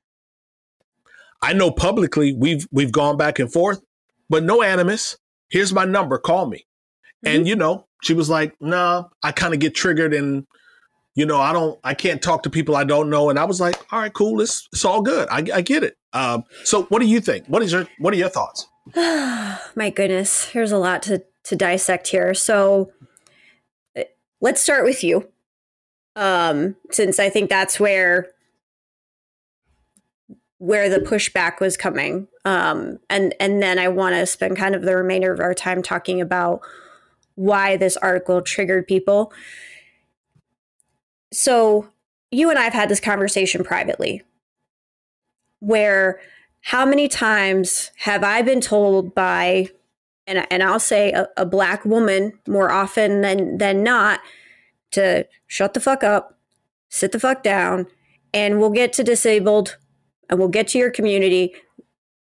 I 1.46 1.54
know 1.54 1.70
publicly 1.70 2.34
we've 2.34 2.68
we've 2.72 2.92
gone 2.92 3.18
back 3.18 3.38
and 3.38 3.52
forth, 3.52 3.80
but 4.30 4.44
no 4.44 4.64
animus. 4.64 5.18
Here's 5.50 5.72
my 5.72 5.86
number. 5.86 6.18
Call 6.18 6.48
me. 6.48 6.66
Mm-hmm. 7.24 7.36
And 7.36 7.48
you 7.48 7.56
know, 7.56 7.86
she 8.02 8.14
was 8.14 8.32
like, 8.32 8.56
"Nah, 8.60 9.06
I 9.22 9.32
kind 9.32 9.54
of 9.54 9.60
get 9.60 9.76
triggered 9.76 10.14
and 10.14 10.48
you 11.16 11.26
know, 11.26 11.40
I 11.40 11.54
don't, 11.54 11.80
I 11.84 11.94
can't 11.94 12.22
talk 12.22 12.44
to 12.44 12.50
people 12.50 12.76
I 12.76 12.84
don't 12.84 13.10
know. 13.10 13.30
And 13.30 13.40
I 13.40 13.46
was 13.46 13.62
like, 13.62 13.82
all 13.92 14.00
right, 14.00 14.14
cool. 14.14 14.42
It's, 14.42 14.68
it's 14.74 14.84
all 14.84 15.02
good. 15.02 15.28
I, 15.30 15.46
I 15.54 15.62
get 15.62 15.84
it. 15.84 15.98
Um, 16.12 16.44
so 16.66 16.84
what 16.84 17.00
do 17.00 17.08
you 17.08 17.22
think? 17.22 17.48
What 17.48 17.64
is 17.64 17.72
your, 17.72 17.88
what 18.00 18.14
are 18.14 18.18
your 18.18 18.30
thoughts? 18.30 18.68
My 18.96 19.90
goodness, 19.90 20.52
there's 20.52 20.74
a 20.74 20.78
lot 20.78 21.02
to, 21.04 21.24
to 21.46 21.56
dissect 21.56 22.10
here. 22.10 22.34
So 22.34 22.92
uh, 23.98 24.04
let's 24.42 24.62
start 24.62 24.84
with 24.84 25.04
you. 25.04 25.30
Um, 26.18 26.76
since 26.92 27.18
I 27.20 27.30
think 27.30 27.50
that's 27.50 27.80
where, 27.80 28.28
where 30.58 30.90
the 30.90 31.00
pushback 31.00 31.60
was 31.60 31.78
coming. 31.78 32.28
Um, 32.44 33.00
and, 33.10 33.34
and 33.40 33.62
then 33.62 33.80
I 33.80 33.88
want 33.88 34.16
to 34.16 34.26
spend 34.26 34.58
kind 34.58 34.76
of 34.76 34.82
the 34.82 34.96
remainder 34.96 35.32
of 35.32 35.40
our 35.40 35.54
time 35.54 35.82
talking 35.82 36.20
about 36.20 36.62
why 37.36 37.78
this 37.78 37.98
article 37.98 38.42
triggered 38.42 38.88
people 38.88 39.32
so 41.36 41.90
you 42.32 42.50
and 42.50 42.58
I 42.58 42.64
have 42.64 42.74
had 42.74 42.90
this 42.90 43.00
conversation 43.00 43.64
privately 43.64 44.24
where 45.60 46.20
how 46.62 46.86
many 46.86 47.08
times 47.08 47.92
have 47.98 48.24
I 48.24 48.42
been 48.42 48.62
told 48.62 49.14
by 49.14 49.70
and, 50.28 50.48
and 50.50 50.64
I'll 50.64 50.80
say 50.80 51.12
a, 51.12 51.28
a 51.38 51.46
black 51.46 51.86
woman 51.86 52.40
more 52.48 52.72
often 52.72 53.22
than 53.22 53.58
than 53.58 53.84
not 53.84 54.22
to 54.92 55.28
shut 55.46 55.74
the 55.74 55.80
fuck 55.80 56.04
up, 56.04 56.40
sit 56.90 57.12
the 57.12 57.20
fuck 57.20 57.44
down, 57.44 57.86
and 58.34 58.60
we'll 58.60 58.72
get 58.72 58.94
to 58.94 59.04
disabled 59.04 59.78
and 60.30 60.40
we'll 60.40 60.48
get 60.48 60.70
to 60.70 60.80
your 60.80 60.90
community 60.90 61.54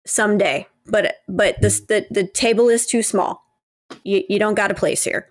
someday. 0.06 0.68
But 0.86 1.18
but 1.28 1.60
this 1.62 1.82
the, 1.82 2.06
the 2.10 2.26
table 2.26 2.70
is 2.70 2.86
too 2.86 3.04
small. 3.04 3.44
You, 4.04 4.24
you 4.30 4.40
don't 4.40 4.56
got 4.56 4.72
a 4.72 4.76
place 4.76 5.04
here 5.04 5.28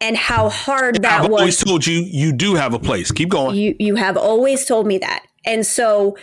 and 0.00 0.16
how 0.16 0.48
hard 0.48 1.02
that 1.02 1.22
was. 1.22 1.26
I've 1.26 1.32
always 1.32 1.58
told 1.58 1.86
you 1.86 2.00
you 2.00 2.32
do 2.32 2.54
have 2.54 2.74
a 2.74 2.78
place. 2.78 3.12
Keep 3.12 3.30
going. 3.30 3.56
You 3.56 3.76
you 3.78 3.96
have 3.96 4.16
always 4.16 4.64
told 4.64 4.86
me 4.86 4.98
that. 4.98 5.26
And 5.44 5.66
so 5.66 6.16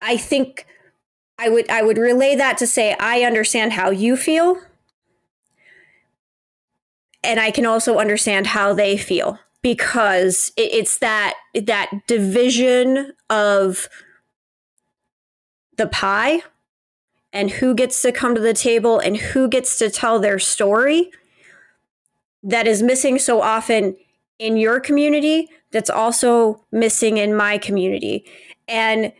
I 0.00 0.16
think 0.16 0.66
I 1.38 1.48
would 1.48 1.68
I 1.70 1.82
would 1.82 1.98
relay 1.98 2.36
that 2.36 2.58
to 2.58 2.66
say 2.66 2.94
I 3.00 3.22
understand 3.22 3.72
how 3.72 3.90
you 3.90 4.16
feel. 4.16 4.60
And 7.22 7.40
I 7.40 7.50
can 7.50 7.64
also 7.64 7.98
understand 7.98 8.48
how 8.48 8.74
they 8.74 8.98
feel 8.98 9.38
because 9.62 10.52
it, 10.56 10.72
it's 10.72 10.98
that 10.98 11.34
that 11.54 11.90
division 12.06 13.12
of 13.30 13.88
the 15.76 15.86
pie 15.86 16.42
and 17.32 17.50
who 17.50 17.74
gets 17.74 18.00
to 18.02 18.12
come 18.12 18.34
to 18.34 18.40
the 18.40 18.52
table 18.52 18.98
and 18.98 19.16
who 19.16 19.48
gets 19.48 19.78
to 19.78 19.90
tell 19.90 20.20
their 20.20 20.38
story 20.38 21.10
that 22.44 22.66
is 22.66 22.82
missing 22.82 23.18
so 23.18 23.40
often 23.40 23.96
in 24.38 24.56
your 24.56 24.78
community 24.78 25.48
that's 25.72 25.90
also 25.90 26.64
missing 26.70 27.16
in 27.16 27.34
my 27.34 27.58
community. 27.58 28.24
And 28.68 29.12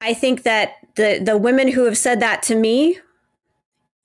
I 0.00 0.14
think 0.14 0.44
that 0.44 0.74
the 0.96 1.20
the 1.22 1.36
women 1.36 1.68
who 1.68 1.84
have 1.84 1.98
said 1.98 2.20
that 2.20 2.42
to 2.44 2.54
me, 2.54 2.98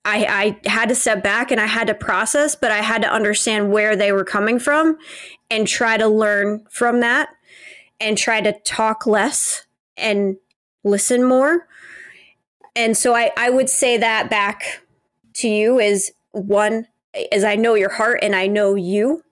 I, 0.04 0.58
I 0.64 0.68
had 0.68 0.88
to 0.90 0.94
step 0.94 1.22
back 1.22 1.50
and 1.50 1.60
I 1.60 1.66
had 1.66 1.86
to 1.86 1.94
process, 1.94 2.54
but 2.54 2.70
I 2.70 2.82
had 2.82 3.02
to 3.02 3.12
understand 3.12 3.72
where 3.72 3.96
they 3.96 4.12
were 4.12 4.24
coming 4.24 4.58
from 4.58 4.98
and 5.50 5.66
try 5.66 5.96
to 5.96 6.08
learn 6.08 6.64
from 6.70 7.00
that 7.00 7.30
and 8.00 8.18
try 8.18 8.40
to 8.40 8.52
talk 8.64 9.06
less 9.06 9.64
and 9.96 10.36
listen 10.82 11.24
more. 11.24 11.66
And 12.76 12.96
so 12.96 13.14
I, 13.14 13.30
I 13.36 13.50
would 13.50 13.70
say 13.70 13.96
that 13.96 14.28
back 14.28 14.82
to 15.34 15.48
you 15.48 15.78
is 15.78 16.12
one, 16.32 16.88
is 17.14 17.44
I 17.44 17.56
know 17.56 17.74
your 17.74 17.90
heart 17.90 18.20
and 18.22 18.34
I 18.34 18.46
know 18.46 18.74
you. 18.74 19.22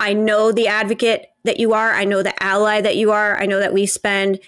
I 0.00 0.12
know 0.12 0.52
the 0.52 0.68
advocate 0.68 1.26
that 1.44 1.58
you 1.58 1.72
are. 1.72 1.92
I 1.92 2.04
know 2.04 2.22
the 2.22 2.40
ally 2.42 2.80
that 2.80 2.96
you 2.96 3.10
are. 3.10 3.40
I 3.40 3.46
know 3.46 3.58
that 3.58 3.72
we 3.72 3.86
spend 3.86 4.38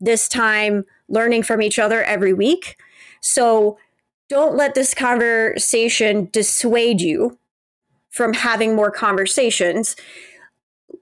this 0.00 0.28
time 0.28 0.84
learning 1.08 1.42
from 1.42 1.62
each 1.62 1.78
other 1.78 2.02
every 2.02 2.32
week. 2.32 2.76
So 3.20 3.78
don't 4.28 4.56
let 4.56 4.74
this 4.74 4.94
conversation 4.94 6.28
dissuade 6.32 7.00
you 7.00 7.38
from 8.10 8.34
having 8.34 8.74
more 8.74 8.90
conversations. 8.90 9.96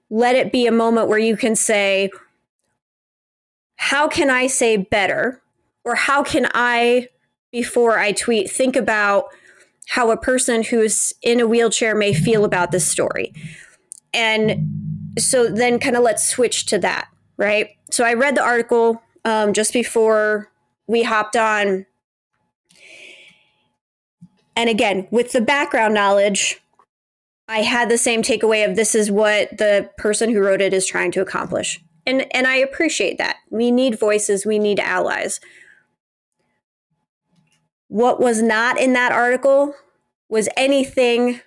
Let 0.09 0.35
it 0.35 0.51
be 0.51 0.67
a 0.67 0.71
moment 0.71 1.07
where 1.07 1.19
you 1.19 1.37
can 1.37 1.55
say, 1.55 2.09
How 3.75 4.07
can 4.07 4.29
I 4.29 4.47
say 4.47 4.77
better? 4.77 5.41
Or 5.83 5.95
how 5.95 6.23
can 6.23 6.47
I, 6.53 7.09
before 7.51 7.99
I 7.99 8.13
tweet, 8.13 8.49
think 8.49 8.75
about 8.75 9.25
how 9.87 10.11
a 10.11 10.17
person 10.17 10.63
who's 10.63 11.13
in 11.21 11.39
a 11.39 11.47
wheelchair 11.47 11.95
may 11.95 12.13
feel 12.13 12.45
about 12.45 12.71
this 12.71 12.87
story? 12.87 13.33
And 14.13 15.13
so 15.17 15.49
then 15.49 15.79
kind 15.79 15.95
of 15.95 16.03
let's 16.03 16.27
switch 16.27 16.65
to 16.67 16.77
that, 16.79 17.07
right? 17.37 17.69
So 17.91 18.03
I 18.03 18.13
read 18.13 18.35
the 18.35 18.43
article 18.43 19.01
um, 19.25 19.53
just 19.53 19.73
before 19.73 20.51
we 20.87 21.03
hopped 21.03 21.35
on. 21.35 21.85
And 24.55 24.69
again, 24.69 25.07
with 25.11 25.31
the 25.31 25.41
background 25.41 25.93
knowledge, 25.93 26.59
I 27.47 27.59
had 27.59 27.89
the 27.89 27.97
same 27.97 28.21
takeaway 28.21 28.67
of 28.67 28.75
this 28.75 28.95
is 28.95 29.11
what 29.11 29.57
the 29.57 29.89
person 29.97 30.31
who 30.31 30.39
wrote 30.39 30.61
it 30.61 30.73
is 30.73 30.85
trying 30.85 31.11
to 31.11 31.21
accomplish. 31.21 31.81
And 32.05 32.25
and 32.35 32.47
I 32.47 32.55
appreciate 32.55 33.17
that. 33.17 33.37
We 33.49 33.71
need 33.71 33.99
voices, 33.99 34.45
we 34.45 34.59
need 34.59 34.79
allies. 34.79 35.39
What 37.93 38.19
was 38.19 38.41
not 38.41 38.79
in 38.79 38.93
that 38.93 39.11
article 39.11 39.75
was 40.27 40.49
anything 40.57 41.41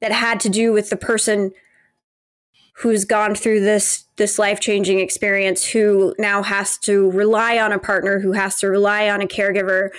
that 0.00 0.10
had 0.10 0.40
to 0.40 0.48
do 0.48 0.72
with 0.72 0.88
the 0.88 0.96
person 0.96 1.52
who's 2.76 3.04
gone 3.04 3.34
through 3.34 3.60
this 3.60 4.04
this 4.16 4.38
life-changing 4.38 4.98
experience 4.98 5.66
who 5.66 6.14
now 6.18 6.42
has 6.42 6.78
to 6.78 7.10
rely 7.10 7.58
on 7.58 7.70
a 7.70 7.78
partner 7.78 8.18
who 8.20 8.32
has 8.32 8.58
to 8.60 8.68
rely 8.70 9.10
on 9.10 9.20
a 9.20 9.26
caregiver. 9.26 9.90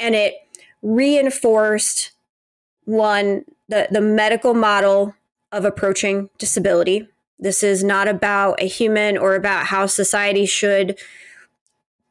And 0.00 0.16
it 0.16 0.34
reinforced 0.82 2.10
one 2.84 3.44
the 3.68 3.86
the 3.88 4.00
medical 4.00 4.52
model 4.52 5.14
of 5.52 5.64
approaching 5.64 6.28
disability. 6.38 7.06
This 7.38 7.62
is 7.62 7.84
not 7.84 8.08
about 8.08 8.60
a 8.60 8.66
human 8.66 9.16
or 9.16 9.36
about 9.36 9.66
how 9.66 9.86
society 9.86 10.44
should 10.44 10.98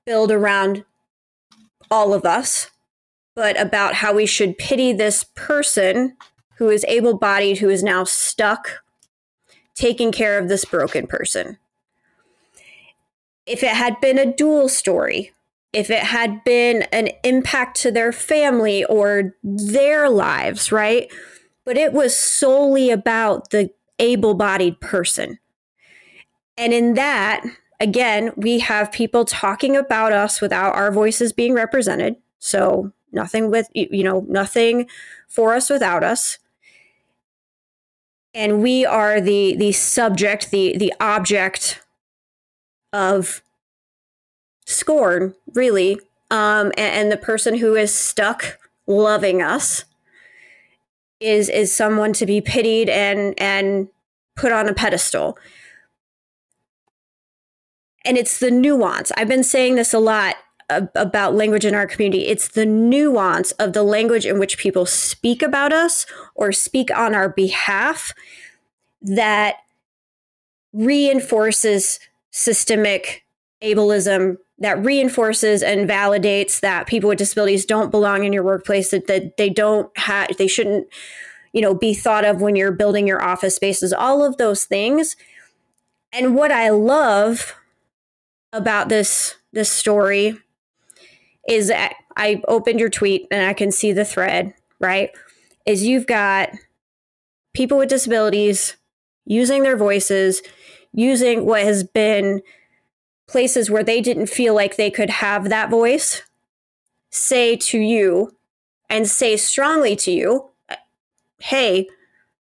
build 0.06 0.32
around 0.32 0.86
all 1.92 2.14
of 2.14 2.26
us 2.26 2.72
but 3.36 3.60
about 3.60 3.96
how 3.96 4.14
we 4.14 4.26
should 4.26 4.58
pity 4.58 4.92
this 4.92 5.24
person 5.36 6.16
who 6.56 6.70
is 6.70 6.86
able-bodied 6.88 7.60
who 7.60 7.70
is 7.70 7.84
now 7.84 8.04
stuck 8.04 8.84
taking 9.76 10.12
care 10.12 10.38
of 10.38 10.48
this 10.48 10.66
broken 10.66 11.08
person. 11.08 11.58
If 13.46 13.64
it 13.64 13.72
had 13.72 14.00
been 14.00 14.20
a 14.20 14.32
dual 14.32 14.70
story, 14.70 15.32
if 15.74 15.90
it 15.90 16.04
had 16.04 16.44
been 16.44 16.84
an 16.92 17.10
impact 17.24 17.78
to 17.82 17.92
their 17.92 18.12
family 18.12 18.84
or 18.86 19.36
their 19.44 20.10
lives, 20.10 20.72
right? 20.72 21.12
But 21.66 21.78
it 21.78 21.94
was 21.94 22.18
solely 22.18 22.92
about 22.92 23.50
the 23.50 23.72
able 23.98 24.34
bodied 24.34 24.80
person. 24.82 25.40
And 26.58 26.74
in 26.74 26.96
that, 26.96 27.44
again, 27.82 28.32
we 28.38 28.60
have 28.60 28.92
people 28.92 29.26
talking 29.26 29.76
about 29.76 30.14
us 30.14 30.40
without 30.40 30.74
our 30.76 30.92
voices 30.92 31.34
being 31.34 31.54
represented. 31.54 32.16
So 32.40 32.94
nothing 33.12 33.52
with, 33.52 33.68
you 33.74 34.04
know, 34.04 34.26
nothing 34.30 34.88
for 35.28 35.54
us 35.54 35.70
without 35.70 36.04
us 36.04 36.38
and 38.34 38.62
we 38.62 38.86
are 38.86 39.20
the 39.20 39.56
the 39.56 39.72
subject 39.72 40.52
the 40.52 40.78
the 40.78 40.94
object 41.00 41.82
of 42.94 43.42
scorn 44.66 45.34
really 45.54 46.00
um 46.30 46.72
and, 46.78 46.94
and 46.96 47.12
the 47.12 47.18
person 47.18 47.58
who 47.58 47.76
is 47.76 47.94
stuck 47.94 48.58
loving 48.88 49.42
us 49.42 49.86
is 51.20 51.50
is 51.50 51.74
someone 51.74 52.14
to 52.14 52.26
be 52.26 52.42
pitied 52.42 52.90
and 52.90 53.40
and 53.40 53.88
put 54.36 54.52
on 54.52 54.68
a 54.68 54.74
pedestal 54.74 55.38
and 58.06 58.18
it's 58.18 58.40
the 58.40 58.52
nuance 58.52 59.12
i've 59.18 59.28
been 59.28 59.44
saying 59.44 59.76
this 59.76 59.94
a 59.94 60.00
lot 60.00 60.36
about 60.96 61.36
language 61.36 61.66
in 61.66 61.76
our 61.76 61.88
community. 61.88 62.28
It's 62.28 62.50
the 62.50 62.66
nuance 62.66 63.52
of 63.54 63.74
the 63.74 63.84
language 63.84 64.26
in 64.26 64.40
which 64.40 64.58
people 64.58 64.86
speak 64.86 65.42
about 65.42 65.74
us 65.74 66.06
or 66.36 66.52
speak 66.52 66.96
on 66.96 67.14
our 67.14 67.30
behalf 67.30 68.14
that 69.02 69.58
reinforces 70.74 72.00
systemic 72.30 73.26
ableism 73.62 74.38
that 74.58 74.84
reinforces 74.86 75.64
and 75.64 75.90
validates 75.90 76.60
that 76.60 76.88
people 76.88 77.10
with 77.10 77.18
disabilities 77.18 77.66
don't 77.66 77.92
belong 77.92 78.24
in 78.24 78.32
your 78.32 78.44
workplace 78.44 78.92
that, 78.92 79.08
that 79.08 79.36
they 79.38 79.50
don't 79.50 79.96
have 79.98 80.30
they 80.38 80.48
shouldn't 80.48 80.88
you 81.52 81.62
know 81.62 81.74
be 81.74 81.94
thought 81.94 82.24
of 82.24 82.42
when 82.42 82.56
you're 82.56 82.72
building 82.72 83.06
your 83.06 83.22
office 83.22 83.56
spaces 83.56 83.92
all 83.92 84.24
of 84.24 84.38
those 84.38 84.64
things 84.64 85.18
and 86.14 86.36
what 86.36 86.52
i 86.52 86.70
love 86.70 87.54
about 88.54 88.90
this 88.90 89.36
this 89.54 89.72
story 89.72 90.38
is 91.48 91.68
that 91.68 91.94
I 92.16 92.42
opened 92.48 92.80
your 92.80 92.90
tweet 92.90 93.28
and 93.32 93.46
I 93.46 93.54
can 93.54 93.72
see 93.72 93.92
the 93.92 94.06
thread, 94.06 94.54
right? 94.80 95.10
Is 95.66 95.84
you've 95.84 96.08
got 96.08 96.50
people 97.54 97.78
with 97.78 97.90
disabilities 97.90 98.78
using 99.26 99.64
their 99.64 99.78
voices, 99.78 100.42
using 100.94 101.46
what 101.46 101.62
has 101.62 101.84
been 101.84 102.42
places 103.28 103.70
where 103.70 103.84
they 103.84 104.02
didn't 104.02 104.28
feel 104.28 104.54
like 104.54 104.76
they 104.76 104.92
could 104.92 105.10
have 105.10 105.50
that 105.50 105.70
voice, 105.70 106.22
say 107.10 107.56
to 107.56 107.80
you 107.80 108.36
and 108.90 109.08
say 109.08 109.38
strongly 109.38 109.96
to 109.96 110.12
you, 110.12 110.50
hey, 111.40 111.88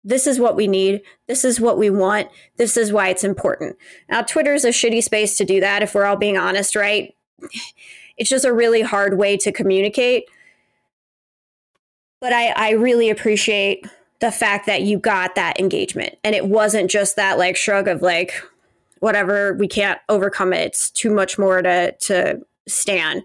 this 0.05 0.27
is 0.27 0.41
what 0.41 0.57
we 0.57 0.67
need. 0.67 1.03
This 1.29 1.45
is 1.45 1.61
what 1.61 1.79
we 1.79 1.91
want. 1.91 2.29
This 2.57 2.77
is 2.77 2.93
why 2.93 3.09
it's 3.09 3.25
important. 3.25 3.77
Now, 4.09 4.23
Twitter's 4.23 4.65
a 4.65 4.69
shitty 4.71 5.03
space 5.03 5.37
to 5.37 5.45
do 5.45 5.61
that 5.61 5.83
if 5.83 5.95
we're 5.95 6.05
all 6.05 6.17
being 6.17 6.37
honest, 6.37 6.75
right? 6.75 7.15
it's 8.17 8.31
just 8.31 8.45
a 8.45 8.53
really 8.53 8.83
hard 8.83 9.17
way 9.17 9.37
to 9.39 9.53
communicate. 9.53 10.25
But 12.21 12.33
I, 12.33 12.51
I 12.51 12.71
really 12.73 13.11
appreciate 13.11 13.87
the 14.23 14.31
fact 14.31 14.67
that 14.67 14.83
you 14.83 14.99
got 14.99 15.35
that 15.35 15.59
engagement 15.59 16.17
and 16.23 16.33
it 16.33 16.47
wasn't 16.47 16.89
just 16.89 17.17
that 17.17 17.39
like 17.39 17.57
shrug 17.57 17.89
of 17.89 18.03
like 18.03 18.41
whatever 19.01 19.55
we 19.55 19.67
can't 19.67 19.99
overcome 20.09 20.53
it 20.53 20.65
it's 20.65 20.91
too 20.91 21.13
much 21.13 21.41
more 21.41 21.61
to 21.61 21.91
to 21.99 22.41
stand 22.69 23.25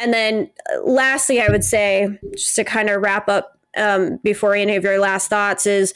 and 0.00 0.12
then 0.12 0.50
uh, 0.74 0.82
lastly 0.82 1.40
i 1.40 1.48
would 1.48 1.62
say 1.62 2.18
just 2.32 2.56
to 2.56 2.64
kind 2.64 2.90
of 2.90 3.00
wrap 3.00 3.28
up 3.28 3.60
um, 3.76 4.18
before 4.22 4.54
any 4.54 4.76
of 4.76 4.84
your 4.84 4.98
last 4.98 5.28
thoughts 5.28 5.66
is 5.66 5.94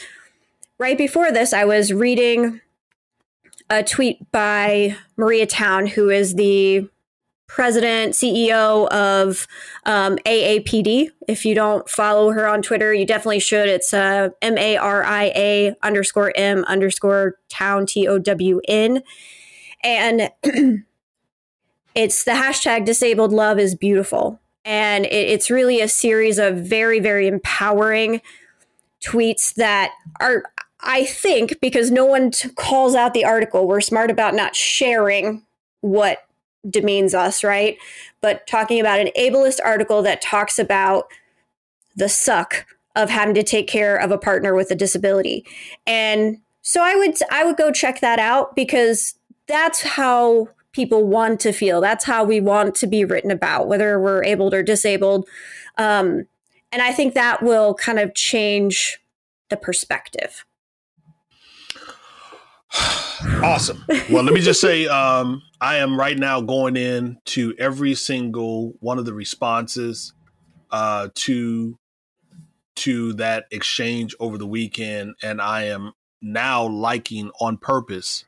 right 0.78 0.98
before 0.98 1.32
this 1.32 1.52
i 1.52 1.64
was 1.64 1.92
reading 1.92 2.60
a 3.70 3.82
tweet 3.82 4.30
by 4.32 4.96
maria 5.16 5.46
town 5.46 5.86
who 5.86 6.08
is 6.10 6.34
the 6.34 6.88
president, 7.46 8.14
CEO 8.14 8.88
of 8.88 9.46
um, 9.84 10.16
AAPD. 10.26 11.10
If 11.28 11.44
you 11.44 11.54
don't 11.54 11.88
follow 11.88 12.32
her 12.32 12.46
on 12.46 12.62
Twitter, 12.62 12.92
you 12.92 13.06
definitely 13.06 13.40
should. 13.40 13.68
It's 13.68 13.94
uh, 13.94 14.30
M 14.42 14.58
A 14.58 14.76
R 14.76 15.04
I 15.04 15.32
A 15.34 15.74
underscore 15.82 16.32
M 16.36 16.64
underscore 16.64 17.36
town, 17.48 17.86
T 17.86 18.06
O 18.08 18.18
W 18.18 18.60
N. 18.68 19.02
And 19.82 20.30
it's 21.94 22.24
the 22.24 22.32
hashtag 22.32 22.84
disabled 22.84 23.32
love 23.32 23.58
is 23.58 23.74
beautiful. 23.74 24.40
And 24.66 25.06
it, 25.06 25.14
it's 25.14 25.48
really 25.48 25.80
a 25.80 25.88
series 25.88 26.38
of 26.38 26.56
very, 26.56 27.00
very 27.00 27.28
empowering 27.28 28.20
tweets 29.02 29.54
that 29.54 29.92
are, 30.20 30.42
I 30.80 31.04
think, 31.04 31.58
because 31.60 31.90
no 31.90 32.04
one 32.04 32.32
t- 32.32 32.50
calls 32.50 32.94
out 32.94 33.14
the 33.14 33.24
article, 33.24 33.66
we're 33.66 33.80
smart 33.80 34.10
about 34.10 34.34
not 34.34 34.54
sharing 34.54 35.44
what 35.80 36.18
demeans 36.68 37.14
us, 37.14 37.44
right? 37.44 37.78
But 38.20 38.46
talking 38.46 38.80
about 38.80 39.00
an 39.00 39.10
ableist 39.16 39.60
article 39.64 40.02
that 40.02 40.20
talks 40.20 40.58
about 40.58 41.06
the 41.94 42.08
suck 42.08 42.66
of 42.96 43.08
having 43.10 43.34
to 43.34 43.42
take 43.42 43.68
care 43.68 43.96
of 43.96 44.10
a 44.10 44.18
partner 44.18 44.54
with 44.54 44.70
a 44.70 44.74
disability. 44.74 45.46
And 45.86 46.38
so 46.62 46.82
I 46.82 46.96
would 46.96 47.16
I 47.30 47.44
would 47.44 47.56
go 47.56 47.70
check 47.70 48.00
that 48.00 48.18
out 48.18 48.56
because 48.56 49.14
that's 49.46 49.82
how 49.82 50.48
people 50.76 51.04
want 51.04 51.40
to 51.40 51.52
feel. 51.52 51.80
That's 51.80 52.04
how 52.04 52.22
we 52.22 52.38
want 52.38 52.74
to 52.76 52.86
be 52.86 53.04
written 53.04 53.30
about, 53.30 53.66
whether 53.66 53.98
we're 53.98 54.22
able 54.22 54.54
or 54.54 54.62
disabled. 54.62 55.26
Um, 55.78 56.26
and 56.70 56.82
I 56.82 56.92
think 56.92 57.14
that 57.14 57.42
will 57.42 57.74
kind 57.74 57.98
of 57.98 58.14
change 58.14 58.98
the 59.48 59.56
perspective. 59.56 60.44
awesome. 63.42 63.82
Well, 64.10 64.22
let 64.22 64.34
me 64.34 64.42
just 64.42 64.60
say, 64.60 64.86
um, 65.02 65.42
I 65.62 65.78
am 65.78 65.98
right 65.98 66.18
now 66.18 66.42
going 66.42 66.76
in 66.76 67.16
to 67.26 67.54
every 67.58 67.94
single 67.94 68.74
one 68.80 68.98
of 68.98 69.06
the 69.06 69.14
responses 69.14 70.12
uh, 70.70 71.08
to 71.14 71.78
to 72.76 73.14
that 73.14 73.46
exchange 73.50 74.14
over 74.20 74.36
the 74.36 74.46
weekend, 74.46 75.14
and 75.22 75.40
I 75.40 75.62
am 75.64 75.94
now 76.20 76.66
liking 76.66 77.30
on 77.40 77.56
purpose 77.56 78.26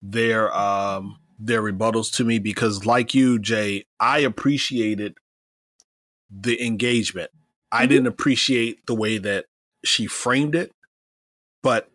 their 0.00 0.56
um, 0.56 1.18
their 1.40 1.62
rebuttals 1.62 2.12
to 2.12 2.24
me 2.24 2.38
because, 2.38 2.84
like 2.84 3.14
you, 3.14 3.38
Jay, 3.38 3.86
I 3.98 4.18
appreciated 4.18 5.16
the 6.30 6.64
engagement. 6.64 7.30
I 7.72 7.82
mm-hmm. 7.82 7.88
didn't 7.88 8.06
appreciate 8.08 8.86
the 8.86 8.94
way 8.94 9.18
that 9.18 9.46
she 9.84 10.06
framed 10.06 10.54
it, 10.54 10.72
but 11.62 11.88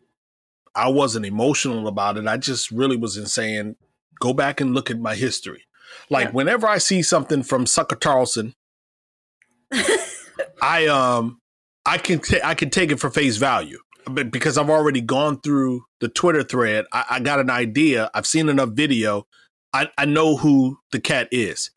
I 0.73 0.89
wasn't 0.89 1.25
emotional 1.25 1.87
about 1.87 2.17
it. 2.17 2.27
I 2.27 2.37
just 2.37 2.71
really 2.71 2.97
was 2.97 3.17
in 3.17 3.27
saying, 3.27 3.75
go 4.19 4.33
back 4.33 4.59
and 4.59 4.73
look 4.73 4.89
at 4.89 4.99
my 4.99 5.15
history. 5.15 5.63
Like 6.09 6.27
yeah. 6.27 6.31
whenever 6.31 6.67
I 6.67 6.79
see 6.79 7.01
something 7.01 7.43
from 7.43 7.65
Sucker 7.65 7.95
Tarlson, 7.95 8.53
I 10.61 10.87
um 10.87 11.39
I 11.85 11.97
can 11.97 12.19
t- 12.19 12.41
I 12.43 12.55
can 12.55 12.69
take 12.69 12.91
it 12.91 12.99
for 12.99 13.09
face 13.09 13.37
value, 13.37 13.79
but 14.09 14.31
because 14.31 14.57
I've 14.57 14.69
already 14.69 15.01
gone 15.01 15.39
through 15.41 15.85
the 15.99 16.07
Twitter 16.07 16.43
thread, 16.43 16.85
I, 16.91 17.05
I 17.11 17.19
got 17.19 17.39
an 17.39 17.49
idea. 17.49 18.09
I've 18.13 18.27
seen 18.27 18.49
enough 18.49 18.69
video. 18.69 19.27
I, 19.73 19.89
I 19.97 20.05
know 20.05 20.37
who 20.37 20.77
the 20.91 20.99
cat 20.99 21.27
is. 21.31 21.71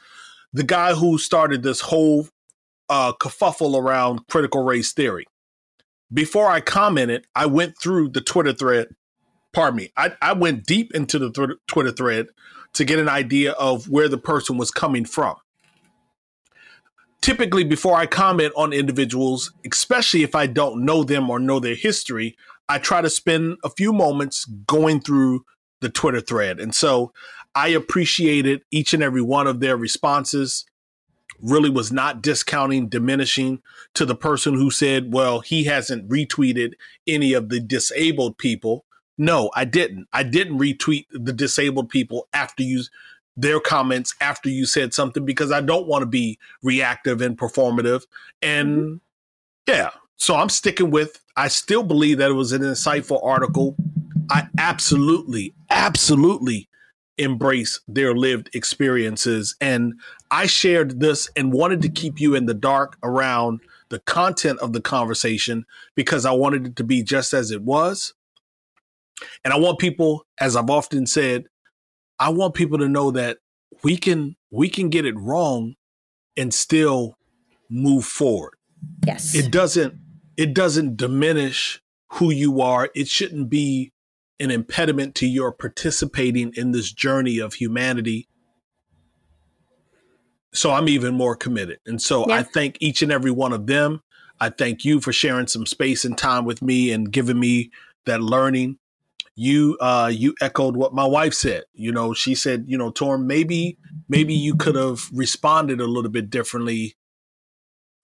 The 0.53 0.65
guy 0.65 0.95
who 0.95 1.19
started 1.19 1.63
this 1.63 1.81
whole 1.81 2.29
uh, 2.89 3.13
kerfuffle 3.13 3.81
around 3.81 4.27
critical 4.29 4.65
race 4.65 4.93
theory 4.93 5.27
before 6.13 6.51
I 6.51 6.61
commented, 6.61 7.27
I 7.35 7.47
went 7.47 7.79
through 7.79 8.11
the 8.11 8.21
Twitter 8.21 8.53
thread. 8.53 8.89
Pardon 9.53 9.77
me. 9.77 9.93
I, 9.97 10.13
I 10.23 10.33
went 10.33 10.65
deep 10.65 10.95
into 10.95 11.19
the 11.19 11.31
th- 11.31 11.59
Twitter 11.67 11.93
thread 11.93 12.29
to 12.75 12.85
get 12.85 12.99
an 12.99 13.09
idea 13.09 13.53
of 13.53 13.89
where 13.89 14.09
the 14.09 14.19
person 14.19 14.57
was 14.57 14.71
coming 14.71 15.05
from. 15.05 15.37
Typically, 17.21 17.65
before 17.65 17.97
I 17.97 18.07
comment 18.07 18.53
on 18.57 18.73
individuals, 18.73 19.53
especially 19.71 20.23
if 20.23 20.35
I 20.35 20.47
don't 20.47 20.85
know 20.85 21.03
them 21.05 21.29
or 21.29 21.39
know 21.39 21.61
their 21.61 21.75
history, 21.75 22.37
I 22.69 22.79
try 22.79 23.01
to 23.01 23.11
spend 23.11 23.59
a 23.65 23.71
few 23.71 23.93
moments 23.93 24.45
going 24.45 25.01
through 25.01 25.45
the 25.81 25.89
Twitter 25.89 26.21
thread. 26.21 26.61
And 26.61 26.75
so 26.75 27.13
I 27.55 27.69
appreciated 27.69 28.63
each 28.71 28.95
and 28.95 29.03
every 29.03 29.23
one 29.23 29.47
of 29.47 29.61
their 29.61 29.77
responses 29.77 30.65
really 31.41 31.71
was 31.71 31.93
not 31.93 32.23
discounting, 32.23 32.89
diminishing 32.89 33.63
to 33.95 34.05
the 34.05 34.15
person 34.15 34.55
who 34.55 34.71
said, 34.71 35.13
well, 35.13 35.41
he 35.41 35.65
hasn't 35.65 36.09
retweeted 36.09 36.73
any 37.07 37.33
of 37.33 37.49
the 37.49 37.61
disabled 37.61 38.39
people. 38.39 38.85
No, 39.17 39.51
I 39.55 39.65
didn't. 39.65 40.09
I 40.13 40.23
didn't 40.23 40.59
retweet 40.59 41.07
the 41.11 41.33
disabled 41.33 41.89
people 41.89 42.29
after 42.33 42.63
you 42.63 42.83
their 43.39 43.61
comments 43.61 44.15
after 44.21 44.51
you 44.51 44.67
said 44.67 44.93
something 44.93 45.25
because 45.25 45.51
I 45.51 45.63
don't 45.63 45.87
want 45.87 46.03
to 46.03 46.07
be 46.07 46.39
reactive 46.63 47.23
and 47.23 47.39
performative. 47.39 48.03
And 48.43 48.69
mm-hmm. 48.69 49.73
yeah, 49.73 49.91
so 50.17 50.35
I'm 50.35 50.51
sticking 50.51 50.91
with 50.91 51.19
I 51.39 51.47
still 51.47 51.85
believe 51.85 52.19
that 52.19 52.33
it 52.33 52.35
was 52.35 52.51
an 52.51 52.63
insightful 52.63 53.25
article. 53.25 53.77
I 54.29 54.49
absolutely, 54.59 55.55
absolutely 55.71 56.69
embrace 57.17 57.79
their 57.87 58.13
lived 58.13 58.51
experiences. 58.55 59.55
And 59.61 59.95
I 60.33 60.47
shared 60.47 60.99
this 60.99 61.31
and 61.37 61.53
wanted 61.53 61.81
to 61.83 61.89
keep 61.89 62.21
you 62.21 62.35
in 62.35 62.47
the 62.47 62.55
dark 62.55 62.99
around 63.05 63.61
the 63.89 64.01
content 64.01 64.59
of 64.59 64.73
the 64.73 64.81
conversation 64.81 65.65
because 65.95 66.27
I 66.27 66.33
wanted 66.33 66.67
it 66.67 66.77
to 66.77 66.85
be 66.85 67.05
just 67.05 67.33
as 67.33 67.53
it 67.53 67.63
was. 67.63 68.15
And 69.45 69.55
I 69.55 69.59
want 69.59 69.79
people, 69.79 70.27
as 70.41 70.57
I've 70.57 70.71
often 70.71 71.07
said, 71.07 71.45
I 72.19 72.31
want 72.31 72.55
people 72.55 72.79
to 72.79 72.89
know 72.89 73.11
that 73.13 73.39
we 73.83 73.97
can 73.97 74.37
we 74.51 74.69
can 74.69 74.89
get 74.89 75.07
it 75.07 75.17
wrong 75.17 75.75
and 76.37 76.53
still 76.53 77.17
move 77.69 78.05
forward. 78.05 78.55
Yes. 79.07 79.35
It 79.35 79.51
doesn't 79.51 79.95
it 80.37 80.55
doesn't 80.55 80.97
diminish 80.97 81.81
who 82.13 82.31
you 82.31 82.61
are. 82.61 82.91
It 82.95 83.09
shouldn't 83.09 83.51
be 83.51 83.93
an 84.41 84.51
impediment 84.51 85.15
to 85.17 85.27
your 85.27 85.53
participating 85.53 86.53
in 86.55 86.73
this 86.73 86.93
journey 86.93 87.39
of 87.39 87.55
humanity. 87.55 88.29
So 90.55 90.71
I'm 90.71 90.89
even 90.89 91.15
more 91.15 91.37
committed. 91.37 91.81
And 91.87 92.01
so 92.01 92.27
yeah. 92.29 92.37
I 92.37 92.43
thank 92.43 92.79
each 92.81 93.03
and 93.03 93.13
every 93.13 93.31
one 93.31 93.53
of 93.53 93.67
them. 93.67 94.01
I 94.41 94.51
thank 94.51 94.85
you 94.85 95.01
for 95.01 95.13
sharing 95.13 95.49
some 95.49 95.67
space 95.67 96.05
and 96.05 96.17
time 96.17 96.45
with 96.45 96.63
me 96.63 96.93
and 96.93 97.11
giving 97.11 97.39
me 97.39 97.71
that 98.07 98.21
learning. 98.21 98.79
You 99.41 99.79
uh 99.81 100.11
you 100.13 100.35
echoed 100.41 100.77
what 100.77 100.93
my 100.93 101.07
wife 101.07 101.33
said. 101.33 101.65
You 101.73 101.93
know, 101.93 102.13
she 102.13 102.35
said, 102.35 102.65
you 102.67 102.77
know, 102.77 102.91
Torm, 102.91 103.27
maybe 103.27 103.79
maybe 104.09 104.35
you 104.35 104.57
could 104.57 104.75
have 104.75 105.09
responded 105.13 105.81
a 105.81 105.87
little 105.87 106.11
bit 106.11 106.29
differently, 106.29 106.97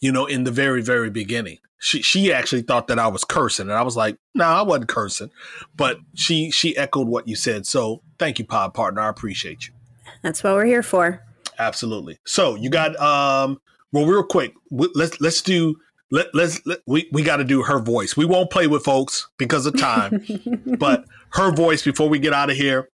you 0.01 0.12
know, 0.12 0.26
in 0.26 0.45
the 0.45 0.53
very, 0.53 0.80
very 0.80 1.11
beginning 1.11 1.59
she 1.85 2.01
she 2.01 2.32
actually 2.32 2.62
thought 2.62 2.89
that 2.89 2.99
I 2.99 3.09
was 3.09 3.24
cursing, 3.24 3.68
and 3.68 3.76
I 3.76 3.82
was 3.82 3.95
like, 3.95 4.16
"No, 4.35 4.45
nah, 4.45 4.61
I 4.61 4.62
wasn't 4.62 4.89
cursing," 4.89 5.30
but 5.76 5.99
she 6.14 6.51
she 6.51 6.74
echoed 6.78 7.09
what 7.09 7.28
you 7.28 7.37
said. 7.37 7.66
So 7.66 8.03
thank 8.18 8.39
you, 8.39 8.47
pod 8.47 8.72
partner. 8.72 9.03
I 9.03 9.11
appreciate 9.11 9.66
you. 9.66 9.74
That's 10.22 10.43
what 10.43 10.55
we're 10.55 10.64
here 10.64 10.82
for. 10.82 11.22
Absolutely. 11.59 12.18
So 12.24 12.55
you 12.55 12.70
got 12.70 12.99
um. 12.99 13.61
Well, 13.93 14.07
real 14.07 14.24
quick, 14.24 14.55
let's 14.70 15.20
let's 15.20 15.43
do 15.43 15.76
let 16.11 16.35
let's 16.35 16.64
let, 16.64 16.78
we 16.87 17.09
we 17.12 17.22
got 17.22 17.37
to 17.37 17.45
do 17.45 17.62
her 17.64 17.78
voice. 17.80 18.16
We 18.16 18.24
won't 18.24 18.51
play 18.51 18.66
with 18.66 18.82
folks 18.82 19.28
because 19.37 19.66
of 19.66 19.78
time, 19.78 20.24
but 20.78 21.05
her 21.35 21.53
voice 21.53 21.82
before 21.82 22.09
we 22.09 22.18
get 22.18 22.32
out 22.32 22.51
of 22.51 22.57
here. 22.57 22.89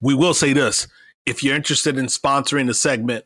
We 0.00 0.14
will 0.14 0.34
say 0.34 0.52
this: 0.52 0.88
if 1.24 1.42
you're 1.42 1.56
interested 1.56 1.98
in 1.98 2.06
sponsoring 2.06 2.66
the 2.66 2.74
segment, 2.74 3.24